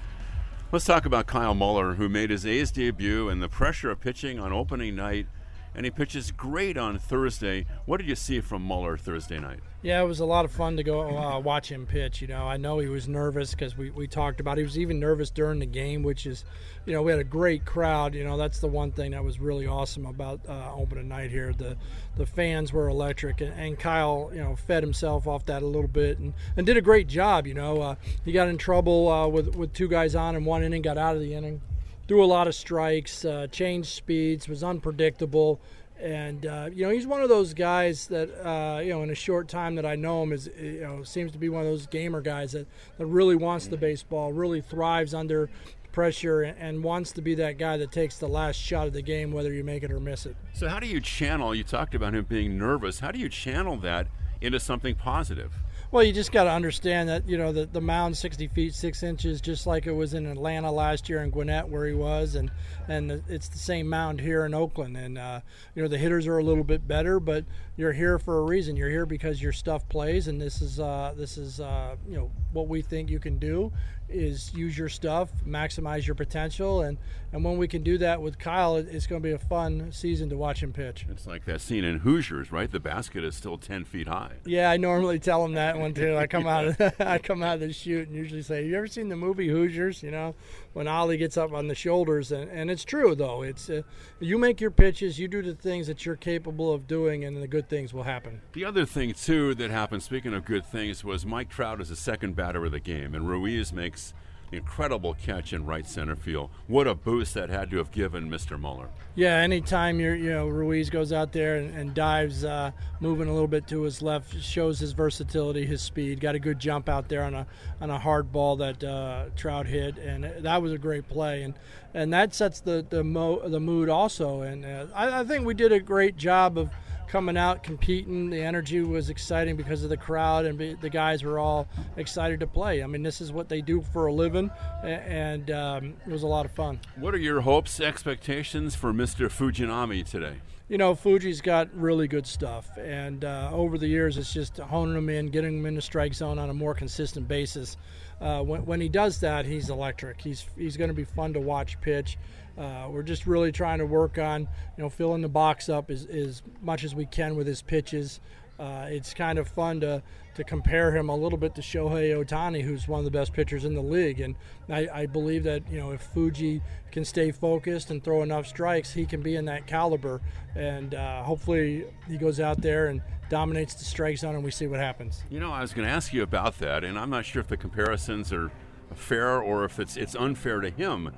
Let's 0.72 0.84
talk 0.84 1.06
about 1.06 1.28
Kyle 1.28 1.54
Muller, 1.54 1.94
who 1.94 2.08
made 2.08 2.30
his 2.30 2.44
A's 2.44 2.72
debut 2.72 3.28
and 3.28 3.40
the 3.40 3.48
pressure 3.48 3.92
of 3.92 4.00
pitching 4.00 4.40
on 4.40 4.52
opening 4.52 4.96
night 4.96 5.28
and 5.76 5.84
he 5.84 5.90
pitches 5.90 6.30
great 6.32 6.78
on 6.78 6.98
Thursday. 6.98 7.66
What 7.84 7.98
did 7.98 8.08
you 8.08 8.16
see 8.16 8.40
from 8.40 8.62
Muller 8.62 8.96
Thursday 8.96 9.38
night? 9.38 9.60
Yeah, 9.82 10.02
it 10.02 10.06
was 10.06 10.20
a 10.20 10.24
lot 10.24 10.46
of 10.46 10.50
fun 10.50 10.78
to 10.78 10.82
go 10.82 11.16
uh, 11.16 11.38
watch 11.38 11.70
him 11.70 11.86
pitch. 11.86 12.22
You 12.22 12.28
know, 12.28 12.44
I 12.44 12.56
know 12.56 12.78
he 12.78 12.88
was 12.88 13.06
nervous 13.06 13.50
because 13.50 13.76
we, 13.76 13.90
we 13.90 14.06
talked 14.08 14.40
about 14.40 14.56
it. 14.56 14.62
he 14.62 14.64
was 14.64 14.78
even 14.78 14.98
nervous 14.98 15.28
during 15.28 15.58
the 15.58 15.66
game, 15.66 16.02
which 16.02 16.26
is, 16.26 16.46
you 16.86 16.94
know, 16.94 17.02
we 17.02 17.12
had 17.12 17.20
a 17.20 17.24
great 17.24 17.66
crowd. 17.66 18.14
You 18.14 18.24
know, 18.24 18.38
that's 18.38 18.58
the 18.58 18.68
one 18.68 18.90
thing 18.90 19.10
that 19.10 19.22
was 19.22 19.38
really 19.38 19.66
awesome 19.66 20.06
about 20.06 20.40
uh, 20.48 20.72
opening 20.74 21.08
night 21.08 21.30
here. 21.30 21.52
The 21.52 21.76
the 22.16 22.26
fans 22.26 22.72
were 22.72 22.88
electric, 22.88 23.42
and, 23.42 23.52
and, 23.52 23.78
Kyle, 23.78 24.30
you 24.32 24.40
know, 24.40 24.56
fed 24.56 24.82
himself 24.82 25.26
off 25.26 25.44
that 25.44 25.62
a 25.62 25.66
little 25.66 25.88
bit 25.88 26.18
and, 26.18 26.32
and 26.56 26.64
did 26.64 26.78
a 26.78 26.82
great 26.82 27.06
job. 27.06 27.46
You 27.46 27.54
know, 27.54 27.82
uh, 27.82 27.94
he 28.24 28.32
got 28.32 28.48
in 28.48 28.56
trouble 28.56 29.08
uh, 29.08 29.28
with 29.28 29.54
with 29.54 29.74
two 29.74 29.88
guys 29.88 30.14
on 30.14 30.36
in 30.36 30.46
one 30.46 30.64
inning, 30.64 30.80
got 30.80 30.96
out 30.96 31.16
of 31.16 31.20
the 31.20 31.34
inning 31.34 31.60
threw 32.08 32.24
a 32.24 32.26
lot 32.26 32.46
of 32.46 32.54
strikes, 32.54 33.24
uh, 33.24 33.46
changed 33.50 33.88
speeds, 33.88 34.48
was 34.48 34.62
unpredictable. 34.62 35.60
And 36.00 36.44
uh, 36.44 36.68
you 36.70 36.84
know 36.84 36.90
he's 36.90 37.06
one 37.06 37.22
of 37.22 37.30
those 37.30 37.54
guys 37.54 38.06
that 38.08 38.28
uh, 38.46 38.80
you 38.80 38.90
know 38.90 39.02
in 39.02 39.10
a 39.10 39.14
short 39.14 39.48
time 39.48 39.76
that 39.76 39.86
I 39.86 39.96
know 39.96 40.22
him 40.22 40.32
is 40.32 40.50
you 40.60 40.82
know 40.82 41.02
seems 41.04 41.32
to 41.32 41.38
be 41.38 41.48
one 41.48 41.62
of 41.62 41.68
those 41.68 41.86
gamer 41.86 42.20
guys 42.20 42.52
that, 42.52 42.66
that 42.98 43.06
really 43.06 43.34
wants 43.34 43.66
the 43.66 43.78
baseball, 43.78 44.30
really 44.32 44.60
thrives 44.60 45.14
under 45.14 45.48
pressure, 45.92 46.42
and 46.42 46.84
wants 46.84 47.12
to 47.12 47.22
be 47.22 47.34
that 47.36 47.56
guy 47.56 47.78
that 47.78 47.90
takes 47.90 48.18
the 48.18 48.28
last 48.28 48.56
shot 48.56 48.86
of 48.86 48.92
the 48.92 49.00
game, 49.00 49.32
whether 49.32 49.50
you 49.50 49.64
make 49.64 49.82
it 49.82 49.90
or 49.90 49.98
miss 49.98 50.26
it. 50.26 50.36
So 50.52 50.68
how 50.68 50.78
do 50.78 50.86
you 50.86 51.00
channel? 51.00 51.54
You 51.54 51.64
talked 51.64 51.94
about 51.94 52.14
him 52.14 52.26
being 52.28 52.58
nervous. 52.58 53.00
How 53.00 53.10
do 53.10 53.18
you 53.18 53.30
channel 53.30 53.78
that 53.78 54.06
into 54.42 54.60
something 54.60 54.94
positive? 54.96 55.54
Well, 55.96 56.04
you 56.04 56.12
just 56.12 56.30
got 56.30 56.44
to 56.44 56.50
understand 56.50 57.08
that 57.08 57.26
you 57.26 57.38
know 57.38 57.52
the 57.52 57.64
the 57.64 57.80
mound 57.80 58.18
60 58.18 58.48
feet 58.48 58.74
6 58.74 59.02
inches, 59.02 59.40
just 59.40 59.66
like 59.66 59.86
it 59.86 59.92
was 59.92 60.12
in 60.12 60.26
Atlanta 60.26 60.70
last 60.70 61.08
year 61.08 61.22
in 61.22 61.30
Gwinnett 61.30 61.70
where 61.70 61.86
he 61.86 61.94
was, 61.94 62.34
and 62.34 62.50
and 62.86 63.22
it's 63.30 63.48
the 63.48 63.56
same 63.56 63.88
mound 63.88 64.20
here 64.20 64.44
in 64.44 64.52
Oakland. 64.52 64.94
And 64.98 65.16
uh, 65.16 65.40
you 65.74 65.80
know 65.80 65.88
the 65.88 65.96
hitters 65.96 66.26
are 66.26 66.36
a 66.36 66.44
little 66.44 66.64
bit 66.64 66.86
better, 66.86 67.18
but 67.18 67.46
you're 67.78 67.94
here 67.94 68.18
for 68.18 68.40
a 68.40 68.42
reason. 68.42 68.76
You're 68.76 68.90
here 68.90 69.06
because 69.06 69.40
your 69.40 69.52
stuff 69.52 69.88
plays, 69.88 70.28
and 70.28 70.38
this 70.38 70.60
is 70.60 70.78
uh, 70.78 71.14
this 71.16 71.38
is 71.38 71.60
uh, 71.60 71.96
you 72.06 72.18
know 72.18 72.30
what 72.52 72.68
we 72.68 72.82
think 72.82 73.08
you 73.08 73.18
can 73.18 73.38
do 73.38 73.72
is 74.08 74.52
use 74.54 74.76
your 74.76 74.88
stuff, 74.88 75.30
maximize 75.46 76.06
your 76.06 76.14
potential, 76.14 76.82
and 76.82 76.98
and 77.32 77.44
when 77.44 77.58
we 77.58 77.68
can 77.68 77.82
do 77.82 77.98
that 77.98 78.22
with 78.22 78.38
Kyle, 78.38 78.76
it's 78.76 79.06
going 79.06 79.20
to 79.20 79.28
be 79.28 79.32
a 79.32 79.38
fun 79.38 79.90
season 79.92 80.30
to 80.30 80.36
watch 80.36 80.62
him 80.62 80.72
pitch. 80.72 81.06
It's 81.10 81.26
like 81.26 81.44
that 81.44 81.60
scene 81.60 81.84
in 81.84 81.98
Hoosiers, 81.98 82.52
right? 82.52 82.70
The 82.70 82.80
basket 82.80 83.24
is 83.24 83.34
still 83.34 83.58
ten 83.58 83.84
feet 83.84 84.08
high. 84.08 84.34
Yeah, 84.44 84.70
I 84.70 84.76
normally 84.76 85.18
tell 85.18 85.44
him 85.44 85.52
that 85.54 85.78
one 85.78 85.92
too. 85.92 86.16
I 86.16 86.26
come 86.26 86.46
out, 86.46 86.66
of, 86.66 86.94
I 87.00 87.18
come 87.18 87.42
out 87.42 87.54
of 87.54 87.60
the 87.60 87.72
shoot 87.72 88.08
and 88.08 88.16
usually 88.16 88.42
say, 88.42 88.66
"You 88.66 88.76
ever 88.76 88.86
seen 88.86 89.08
the 89.08 89.16
movie 89.16 89.48
Hoosiers?" 89.48 90.02
You 90.02 90.12
know, 90.12 90.34
when 90.76 90.86
Ollie 90.86 91.16
gets 91.16 91.38
up 91.38 91.54
on 91.54 91.68
the 91.68 91.74
shoulders, 91.74 92.30
and, 92.30 92.50
and 92.50 92.70
it's 92.70 92.84
true 92.84 93.14
though. 93.14 93.40
It's 93.40 93.70
uh, 93.70 93.80
you 94.20 94.36
make 94.36 94.60
your 94.60 94.70
pitches, 94.70 95.18
you 95.18 95.26
do 95.26 95.40
the 95.40 95.54
things 95.54 95.86
that 95.86 96.04
you're 96.04 96.16
capable 96.16 96.70
of 96.70 96.86
doing, 96.86 97.24
and 97.24 97.42
the 97.42 97.48
good 97.48 97.70
things 97.70 97.94
will 97.94 98.02
happen. 98.02 98.42
The 98.52 98.66
other 98.66 98.84
thing 98.84 99.14
too 99.14 99.54
that 99.54 99.70
happened, 99.70 100.02
speaking 100.02 100.34
of 100.34 100.44
good 100.44 100.66
things, 100.66 101.02
was 101.02 101.24
Mike 101.24 101.48
Trout 101.48 101.80
is 101.80 101.88
the 101.88 101.96
second 101.96 102.36
batter 102.36 102.62
of 102.66 102.72
the 102.72 102.80
game, 102.80 103.14
and 103.14 103.26
Ruiz 103.26 103.72
makes 103.72 104.12
incredible 104.52 105.14
catch 105.14 105.52
in 105.52 105.66
right 105.66 105.86
center 105.86 106.16
field. 106.16 106.50
What 106.66 106.86
a 106.86 106.94
boost 106.94 107.34
that 107.34 107.50
had 107.50 107.70
to 107.70 107.78
have 107.78 107.90
given 107.90 108.30
Mr. 108.30 108.58
Muller. 108.58 108.88
Yeah, 109.14 109.36
anytime 109.36 109.98
you're, 109.98 110.14
you 110.14 110.30
know, 110.30 110.46
Ruiz 110.48 110.90
goes 110.90 111.12
out 111.12 111.32
there 111.32 111.56
and, 111.56 111.74
and 111.74 111.94
dives, 111.94 112.44
uh, 112.44 112.70
moving 113.00 113.28
a 113.28 113.32
little 113.32 113.48
bit 113.48 113.66
to 113.68 113.82
his 113.82 114.02
left, 114.02 114.40
shows 114.40 114.78
his 114.78 114.92
versatility, 114.92 115.66
his 115.66 115.82
speed. 115.82 116.20
Got 116.20 116.34
a 116.34 116.38
good 116.38 116.58
jump 116.58 116.88
out 116.88 117.08
there 117.08 117.24
on 117.24 117.34
a 117.34 117.46
on 117.80 117.90
a 117.90 117.98
hard 117.98 118.32
ball 118.32 118.56
that 118.56 118.82
uh, 118.82 119.26
Trout 119.36 119.66
hit, 119.66 119.98
and 119.98 120.24
that 120.44 120.62
was 120.62 120.72
a 120.72 120.78
great 120.78 121.08
play. 121.08 121.42
And 121.42 121.54
and 121.94 122.12
that 122.12 122.34
sets 122.34 122.60
the 122.60 122.84
the, 122.88 123.02
mo- 123.02 123.48
the 123.48 123.60
mood 123.60 123.88
also. 123.88 124.42
And 124.42 124.64
uh, 124.64 124.86
I, 124.94 125.20
I 125.20 125.24
think 125.24 125.46
we 125.46 125.54
did 125.54 125.72
a 125.72 125.80
great 125.80 126.16
job 126.16 126.58
of 126.58 126.70
coming 127.08 127.36
out 127.36 127.62
competing. 127.62 128.30
The 128.30 128.40
energy 128.40 128.80
was 128.80 129.10
exciting 129.10 129.56
because 129.56 129.82
of 129.82 129.90
the 129.90 129.96
crowd, 129.96 130.44
and 130.44 130.80
the 130.80 130.90
guys 130.90 131.22
were 131.22 131.38
all 131.38 131.68
excited 131.96 132.40
to 132.40 132.46
play. 132.46 132.82
I 132.82 132.86
mean, 132.86 133.02
this 133.02 133.20
is 133.20 133.32
what 133.32 133.48
they 133.48 133.60
do 133.60 133.82
for 133.92 134.06
a 134.06 134.12
living, 134.12 134.50
and 134.82 135.50
um, 135.50 135.94
it 136.06 136.12
was 136.12 136.22
a 136.22 136.26
lot 136.26 136.44
of 136.44 136.52
fun. 136.52 136.80
What 136.96 137.14
are 137.14 137.18
your 137.18 137.42
hopes, 137.42 137.80
expectations 137.80 138.74
for 138.74 138.92
Mr. 138.92 139.28
Fujinami 139.28 140.04
today? 140.08 140.36
You 140.68 140.78
know, 140.78 140.96
Fuji's 140.96 141.40
got 141.40 141.68
really 141.76 142.08
good 142.08 142.26
stuff, 142.26 142.68
and 142.76 143.24
uh, 143.24 143.50
over 143.52 143.78
the 143.78 143.86
years, 143.86 144.18
it's 144.18 144.32
just 144.32 144.58
honing 144.58 144.96
him 144.96 145.08
in, 145.08 145.28
getting 145.28 145.58
him 145.58 145.66
in 145.66 145.76
the 145.76 145.82
strike 145.82 146.12
zone 146.12 146.40
on 146.40 146.50
a 146.50 146.54
more 146.54 146.74
consistent 146.74 147.28
basis. 147.28 147.76
Uh, 148.20 148.42
when, 148.42 148.66
when 148.66 148.80
he 148.80 148.88
does 148.88 149.20
that, 149.20 149.46
he's 149.46 149.70
electric. 149.70 150.20
He's 150.20 150.46
he's 150.56 150.76
going 150.76 150.88
to 150.88 150.94
be 150.94 151.04
fun 151.04 151.34
to 151.34 151.40
watch 151.40 151.80
pitch. 151.80 152.18
Uh, 152.58 152.88
we're 152.90 153.02
just 153.02 153.26
really 153.26 153.52
trying 153.52 153.78
to 153.78 153.86
work 153.86 154.18
on, 154.18 154.42
you 154.42 154.82
know, 154.82 154.88
filling 154.88 155.22
the 155.22 155.28
box 155.28 155.68
up 155.68 155.90
as, 155.90 156.06
as 156.06 156.42
much 156.62 156.84
as 156.84 156.94
we 156.94 157.06
can 157.06 157.36
with 157.36 157.46
his 157.46 157.62
pitches. 157.62 158.20
Uh, 158.58 158.86
it's 158.88 159.12
kind 159.12 159.38
of 159.38 159.46
fun 159.46 159.80
to, 159.80 160.02
to 160.34 160.42
compare 160.42 160.96
him 160.96 161.10
a 161.10 161.14
little 161.14 161.36
bit 161.36 161.54
to 161.54 161.60
Shohei 161.60 162.16
Ohtani, 162.16 162.62
who's 162.62 162.88
one 162.88 162.98
of 163.00 163.04
the 163.04 163.10
best 163.10 163.34
pitchers 163.34 163.66
in 163.66 163.74
the 163.74 163.82
league. 163.82 164.20
And 164.20 164.34
I, 164.70 164.88
I 164.92 165.06
believe 165.06 165.44
that, 165.44 165.70
you 165.70 165.78
know, 165.78 165.90
if 165.90 166.00
Fuji 166.00 166.62
can 166.90 167.04
stay 167.04 167.30
focused 167.30 167.90
and 167.90 168.02
throw 168.02 168.22
enough 168.22 168.46
strikes, 168.46 168.94
he 168.94 169.04
can 169.04 169.20
be 169.20 169.36
in 169.36 169.44
that 169.44 169.66
caliber. 169.66 170.22
And 170.54 170.94
uh, 170.94 171.22
hopefully 171.22 171.84
he 172.08 172.16
goes 172.16 172.40
out 172.40 172.62
there 172.62 172.86
and 172.86 173.02
dominates 173.28 173.74
the 173.74 173.84
strike 173.84 174.16
zone 174.16 174.34
and 174.34 174.44
we 174.44 174.50
see 174.50 174.66
what 174.66 174.80
happens. 174.80 175.22
You 175.28 175.40
know, 175.40 175.52
I 175.52 175.60
was 175.60 175.74
going 175.74 175.86
to 175.86 175.92
ask 175.92 176.14
you 176.14 176.22
about 176.22 176.58
that, 176.60 176.84
and 176.84 176.98
I'm 176.98 177.10
not 177.10 177.26
sure 177.26 177.40
if 177.40 177.48
the 177.48 177.56
comparisons 177.58 178.32
are 178.32 178.50
fair 178.94 179.38
or 179.38 179.64
if 179.64 179.78
it's, 179.78 179.98
it's 179.98 180.14
unfair 180.14 180.60
to 180.60 180.70
him 180.70 181.12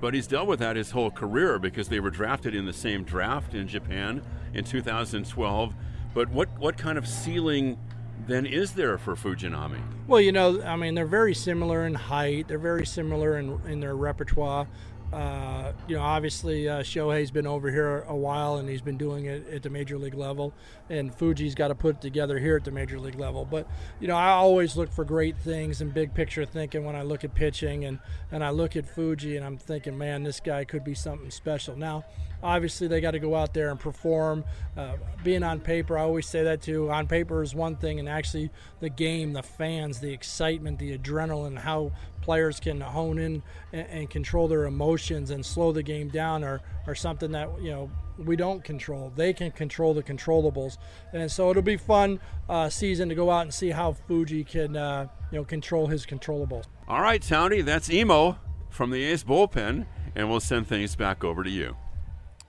but 0.00 0.14
he's 0.14 0.26
dealt 0.26 0.46
with 0.46 0.60
that 0.60 0.76
his 0.76 0.92
whole 0.92 1.10
career 1.10 1.58
because 1.58 1.88
they 1.88 2.00
were 2.00 2.10
drafted 2.10 2.54
in 2.54 2.66
the 2.66 2.72
same 2.72 3.04
draft 3.04 3.54
in 3.54 3.66
Japan 3.66 4.22
in 4.54 4.64
2012. 4.64 5.74
But 6.14 6.30
what, 6.30 6.48
what 6.58 6.76
kind 6.76 6.98
of 6.98 7.06
ceiling 7.06 7.78
then 8.26 8.46
is 8.46 8.72
there 8.72 8.98
for 8.98 9.14
Fujinami? 9.14 9.80
Well, 10.06 10.20
you 10.20 10.32
know, 10.32 10.62
I 10.62 10.76
mean, 10.76 10.94
they're 10.94 11.06
very 11.06 11.34
similar 11.34 11.86
in 11.86 11.94
height. 11.94 12.48
They're 12.48 12.58
very 12.58 12.86
similar 12.86 13.38
in, 13.38 13.60
in 13.66 13.80
their 13.80 13.96
repertoire. 13.96 14.66
Uh, 15.12 15.72
you 15.86 15.96
know, 15.96 16.02
obviously 16.02 16.68
uh, 16.68 16.80
Shohei's 16.80 17.30
been 17.30 17.46
over 17.46 17.70
here 17.70 18.04
a 18.08 18.14
while 18.14 18.56
and 18.56 18.68
he's 18.68 18.82
been 18.82 18.98
doing 18.98 19.24
it 19.24 19.48
at 19.48 19.62
the 19.62 19.70
major 19.70 19.96
league 19.96 20.14
level, 20.14 20.52
and 20.90 21.14
Fuji's 21.14 21.54
got 21.54 21.68
to 21.68 21.74
put 21.74 21.96
it 21.96 22.00
together 22.02 22.38
here 22.38 22.56
at 22.56 22.64
the 22.64 22.70
major 22.70 22.98
league 22.98 23.18
level. 23.18 23.46
But 23.46 23.66
you 24.00 24.08
know, 24.08 24.16
I 24.16 24.30
always 24.30 24.76
look 24.76 24.92
for 24.92 25.04
great 25.04 25.38
things 25.38 25.80
and 25.80 25.94
big 25.94 26.12
picture 26.12 26.44
thinking 26.44 26.84
when 26.84 26.94
I 26.94 27.02
look 27.02 27.24
at 27.24 27.34
pitching, 27.34 27.86
and 27.86 28.00
and 28.30 28.44
I 28.44 28.50
look 28.50 28.76
at 28.76 28.86
Fuji 28.86 29.36
and 29.36 29.46
I'm 29.46 29.56
thinking, 29.56 29.96
man, 29.96 30.24
this 30.24 30.40
guy 30.40 30.64
could 30.64 30.84
be 30.84 30.94
something 30.94 31.30
special. 31.30 31.74
Now, 31.74 32.04
obviously 32.42 32.86
they 32.86 33.00
got 33.00 33.12
to 33.12 33.18
go 33.18 33.34
out 33.34 33.54
there 33.54 33.70
and 33.70 33.80
perform. 33.80 34.44
Uh, 34.76 34.94
being 35.24 35.42
on 35.42 35.60
paper, 35.60 35.98
I 35.98 36.02
always 36.02 36.28
say 36.28 36.44
that 36.44 36.62
too. 36.62 36.90
On 36.90 37.06
paper 37.06 37.42
is 37.42 37.54
one 37.54 37.76
thing, 37.76 37.98
and 37.98 38.08
actually 38.08 38.50
the 38.80 38.90
game, 38.90 39.32
the 39.32 39.42
fans, 39.42 40.00
the 40.00 40.12
excitement, 40.12 40.78
the 40.78 40.96
adrenaline, 40.96 41.58
how 41.58 41.92
players 42.28 42.60
can 42.60 42.78
hone 42.78 43.18
in 43.18 43.42
and, 43.72 43.86
and, 43.88 44.10
control 44.10 44.48
their 44.48 44.66
emotions 44.66 45.30
and 45.30 45.46
slow 45.46 45.72
the 45.72 45.82
game 45.82 46.10
down 46.10 46.44
are, 46.44 46.60
are 46.86 46.94
something 46.94 47.32
that 47.32 47.48
you 47.58 47.70
know 47.70 47.90
we 48.18 48.36
don't 48.36 48.62
control. 48.62 49.10
They 49.16 49.32
can 49.32 49.50
control 49.50 49.94
the 49.94 50.02
controllables, 50.02 50.76
and 51.14 51.32
so 51.32 51.50
it'll 51.50 51.62
be 51.62 51.78
fun 51.78 52.20
uh, 52.46 52.68
season 52.68 53.08
to 53.08 53.14
go 53.14 53.30
out 53.30 53.42
and 53.42 53.54
see 53.54 53.70
how 53.70 53.94
Fuji 53.94 54.44
can 54.44 54.76
uh, 54.76 55.06
you 55.32 55.38
know 55.38 55.44
control 55.46 55.86
his 55.86 56.04
controllables. 56.04 56.64
All 56.86 57.00
right, 57.00 57.22
Tony, 57.22 57.62
that's 57.62 57.88
Emo 57.88 58.36
from 58.68 58.90
the 58.90 59.02
A's 59.04 59.24
bullpen, 59.24 59.86
and 60.14 60.28
we'll 60.28 60.40
send 60.40 60.66
things 60.66 60.96
back 60.96 61.24
over 61.24 61.42
to 61.42 61.50
you. 61.50 61.76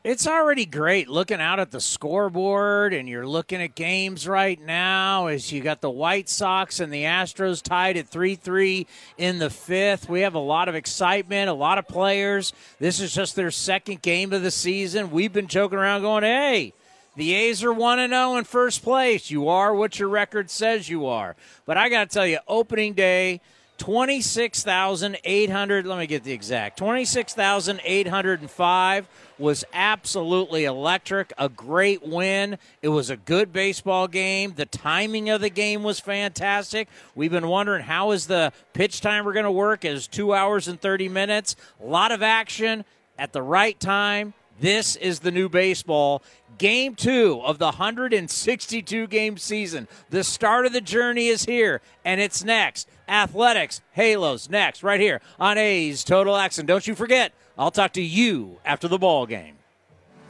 It's 0.01 0.25
already 0.25 0.65
great 0.65 1.09
looking 1.09 1.41
out 1.41 1.59
at 1.59 1.71
the 1.71 1.81
scoreboard, 1.81 2.93
and 2.93 3.09
you're 3.09 3.27
looking 3.27 3.61
at 3.61 3.75
games 3.75 4.29
right 4.29 4.57
now 4.57 5.27
as 5.27 5.51
you 5.51 5.59
got 5.59 5.81
the 5.81 5.89
White 5.89 6.29
Sox 6.29 6.79
and 6.79 6.93
the 6.93 7.03
Astros 7.03 7.61
tied 7.61 7.97
at 7.97 8.07
3 8.07 8.35
3 8.35 8.87
in 9.17 9.39
the 9.39 9.49
fifth. 9.49 10.07
We 10.07 10.21
have 10.21 10.35
a 10.35 10.39
lot 10.39 10.69
of 10.69 10.75
excitement, 10.75 11.49
a 11.49 11.53
lot 11.53 11.77
of 11.77 11.85
players. 11.85 12.53
This 12.79 13.01
is 13.01 13.13
just 13.13 13.35
their 13.35 13.51
second 13.51 14.01
game 14.01 14.31
of 14.31 14.41
the 14.41 14.51
season. 14.51 15.11
We've 15.11 15.33
been 15.33 15.47
joking 15.47 15.77
around 15.77 16.03
going, 16.03 16.23
hey, 16.23 16.71
the 17.17 17.33
A's 17.33 17.61
are 17.65 17.73
1 17.73 18.07
0 18.07 18.37
in 18.37 18.45
first 18.45 18.81
place. 18.81 19.29
You 19.29 19.49
are 19.49 19.75
what 19.75 19.99
your 19.99 20.07
record 20.07 20.49
says 20.49 20.87
you 20.87 21.07
are. 21.07 21.35
But 21.65 21.75
I 21.75 21.89
got 21.89 22.09
to 22.09 22.13
tell 22.13 22.25
you, 22.25 22.39
opening 22.47 22.93
day, 22.93 23.41
26,800, 23.79 25.85
let 25.85 25.99
me 25.99 26.07
get 26.07 26.23
the 26.23 26.31
exact, 26.31 26.77
26,805 26.77 29.09
was 29.39 29.63
absolutely 29.73 30.65
electric. 30.65 31.33
A 31.37 31.49
great 31.49 32.05
win. 32.05 32.57
It 32.81 32.89
was 32.89 33.09
a 33.09 33.17
good 33.17 33.53
baseball 33.53 34.07
game. 34.07 34.53
The 34.55 34.65
timing 34.65 35.29
of 35.29 35.41
the 35.41 35.49
game 35.49 35.83
was 35.83 35.99
fantastic. 35.99 36.87
We've 37.15 37.31
been 37.31 37.47
wondering 37.47 37.83
how 37.83 38.11
is 38.11 38.27
the 38.27 38.51
pitch 38.73 39.01
timer 39.01 39.33
going 39.33 39.45
to 39.45 39.51
work? 39.51 39.85
Is 39.85 40.07
two 40.07 40.33
hours 40.33 40.67
and 40.67 40.79
30 40.79 41.09
minutes. 41.09 41.55
A 41.81 41.85
lot 41.85 42.11
of 42.11 42.21
action 42.21 42.85
at 43.17 43.33
the 43.33 43.41
right 43.41 43.79
time. 43.79 44.33
This 44.59 44.97
is 44.97 45.19
the 45.19 45.31
new 45.31 45.47
baseball. 45.47 46.21
Game 46.57 46.95
two 46.95 47.41
of 47.45 47.57
the 47.57 47.65
162 47.65 49.07
game 49.07 49.37
season. 49.37 49.87
The 50.09 50.23
start 50.23 50.65
of 50.65 50.73
the 50.73 50.81
journey 50.81 51.27
is 51.27 51.45
here, 51.45 51.81
and 52.03 52.19
it's 52.19 52.43
next. 52.43 52.89
Athletics, 53.07 53.81
Halos, 53.93 54.49
next, 54.49 54.83
right 54.83 54.99
here 54.99 55.21
on 55.39 55.57
A's 55.57 56.03
Total 56.03 56.35
Access. 56.35 56.65
Don't 56.65 56.85
you 56.85 56.95
forget, 56.95 57.31
I'll 57.59 57.71
talk 57.71 57.91
to 57.93 58.01
you 58.01 58.59
after 58.63 58.87
the 58.87 58.97
ball 58.97 59.25
game. 59.25 59.58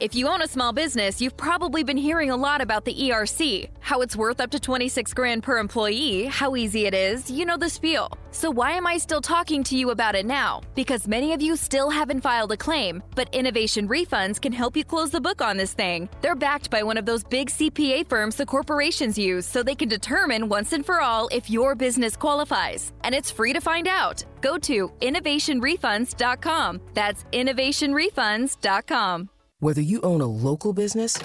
If 0.00 0.14
you 0.14 0.28
own 0.28 0.40
a 0.40 0.48
small 0.48 0.72
business, 0.72 1.20
you've 1.20 1.36
probably 1.36 1.84
been 1.84 1.98
hearing 1.98 2.30
a 2.30 2.36
lot 2.36 2.62
about 2.62 2.86
the 2.86 2.94
ERC, 2.94 3.68
how 3.80 4.00
it's 4.00 4.16
worth 4.16 4.40
up 4.40 4.50
to 4.52 4.58
26 4.58 5.12
grand 5.12 5.42
per 5.42 5.58
employee, 5.58 6.24
how 6.24 6.56
easy 6.56 6.86
it 6.86 6.94
is, 6.94 7.30
you 7.30 7.44
know 7.44 7.58
the 7.58 7.68
spiel. 7.68 8.10
So 8.30 8.50
why 8.50 8.70
am 8.72 8.86
I 8.86 8.96
still 8.96 9.20
talking 9.20 9.62
to 9.64 9.76
you 9.76 9.90
about 9.90 10.14
it 10.14 10.24
now? 10.24 10.62
Because 10.74 11.06
many 11.06 11.34
of 11.34 11.42
you 11.42 11.54
still 11.54 11.90
haven't 11.90 12.22
filed 12.22 12.50
a 12.52 12.56
claim, 12.56 13.02
but 13.14 13.28
Innovation 13.34 13.86
Refunds 13.88 14.40
can 14.40 14.52
help 14.52 14.74
you 14.74 14.84
close 14.84 15.10
the 15.10 15.20
book 15.20 15.42
on 15.42 15.58
this 15.58 15.74
thing. 15.74 16.08
They're 16.22 16.34
backed 16.34 16.70
by 16.70 16.82
one 16.82 16.96
of 16.96 17.04
those 17.04 17.22
big 17.22 17.50
CPA 17.50 18.08
firms 18.08 18.36
the 18.36 18.46
corporations 18.46 19.18
use 19.18 19.44
so 19.44 19.62
they 19.62 19.74
can 19.74 19.90
determine 19.90 20.48
once 20.48 20.72
and 20.72 20.86
for 20.86 21.02
all 21.02 21.28
if 21.30 21.50
your 21.50 21.74
business 21.74 22.16
qualifies. 22.16 22.94
And 23.04 23.14
it's 23.14 23.30
free 23.30 23.52
to 23.52 23.60
find 23.60 23.86
out. 23.86 24.24
Go 24.40 24.56
to 24.60 24.88
innovationrefunds.com. 25.02 26.80
That's 26.94 27.24
innovationrefunds.com. 27.34 29.30
Whether 29.60 29.82
you 29.82 30.00
own 30.00 30.22
a 30.22 30.26
local 30.26 30.72
business 30.72 31.20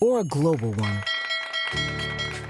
or 0.00 0.20
a 0.20 0.24
global 0.24 0.72
one, 0.72 1.04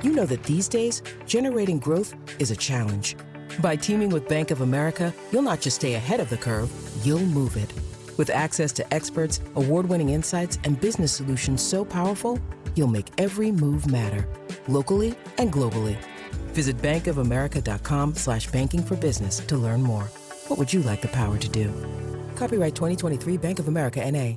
you 0.01 0.13
know 0.13 0.27
that 0.27 0.45
these 0.45 0.69
days, 0.69 1.03
generating 1.27 1.81
growth 1.81 2.15
is 2.39 2.53
a 2.53 2.57
challenge. 2.57 3.17
By 3.61 3.75
teaming 3.75 4.11
with 4.11 4.29
Bank 4.29 4.53
of 4.53 4.61
America, 4.61 5.13
you'll 5.33 5.43
not 5.43 5.61
just 5.61 5.79
stay 5.79 5.95
ahead 5.95 6.21
of 6.21 6.31
the 6.31 6.37
curve, 6.37 6.71
you'll 7.05 7.19
move 7.19 7.57
it. 7.57 7.73
With 8.17 8.31
access 8.31 8.73
to 8.75 8.95
experts, 8.95 9.41
award 9.57 9.87
winning 9.87 10.11
insights, 10.11 10.61
and 10.63 10.81
business 10.81 11.13
solutions 11.13 11.65
so 11.65 11.85
powerful, 11.85 12.39
you'll 12.77 12.87
make 12.87 13.09
every 13.19 13.51
move 13.51 13.91
matter, 13.91 14.25
locally 14.69 15.17
and 15.39 15.53
globally. 15.53 15.97
Visit 16.55 16.79
bankofamerica.com 16.79 18.15
slash 18.15 18.47
banking 18.53 18.85
for 18.85 18.97
business 18.97 19.41
to 19.41 19.57
learn 19.57 19.83
more. 19.83 20.05
What 20.47 20.61
would 20.61 20.73
you 20.73 20.83
like 20.83 21.03
the 21.03 21.09
power 21.09 21.37
to 21.39 21.49
do? 21.49 21.75
Copyright 22.37 22.77
2023 22.77 23.37
Bank 23.39 23.59
of 23.59 23.67
America 23.67 24.09
NA. 24.09 24.37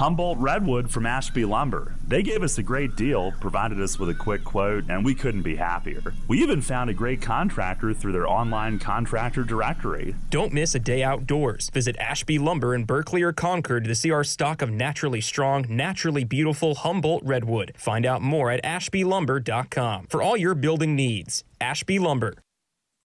Humboldt 0.00 0.38
Redwood 0.38 0.90
from 0.90 1.04
Ashby 1.04 1.44
Lumber. 1.44 1.94
They 2.08 2.22
gave 2.22 2.42
us 2.42 2.56
a 2.56 2.62
great 2.62 2.96
deal, 2.96 3.32
provided 3.38 3.78
us 3.82 3.98
with 3.98 4.08
a 4.08 4.14
quick 4.14 4.42
quote, 4.44 4.84
and 4.88 5.04
we 5.04 5.14
couldn't 5.14 5.42
be 5.42 5.56
happier. 5.56 6.14
We 6.26 6.40
even 6.40 6.62
found 6.62 6.88
a 6.88 6.94
great 6.94 7.20
contractor 7.20 7.92
through 7.92 8.12
their 8.12 8.26
online 8.26 8.78
contractor 8.78 9.44
directory. 9.44 10.16
Don't 10.30 10.54
miss 10.54 10.74
a 10.74 10.78
day 10.78 11.02
outdoors. 11.02 11.68
Visit 11.68 11.98
Ashby 11.98 12.38
Lumber 12.38 12.74
in 12.74 12.84
Berkeley 12.84 13.20
or 13.20 13.34
Concord 13.34 13.84
to 13.84 13.94
see 13.94 14.10
our 14.10 14.24
stock 14.24 14.62
of 14.62 14.70
naturally 14.70 15.20
strong, 15.20 15.66
naturally 15.68 16.24
beautiful 16.24 16.76
Humboldt 16.76 17.22
Redwood. 17.22 17.74
Find 17.76 18.06
out 18.06 18.22
more 18.22 18.50
at 18.50 18.64
ashbylumber.com 18.64 20.06
for 20.06 20.22
all 20.22 20.38
your 20.38 20.54
building 20.54 20.96
needs. 20.96 21.44
Ashby 21.60 21.98
Lumber. 21.98 22.36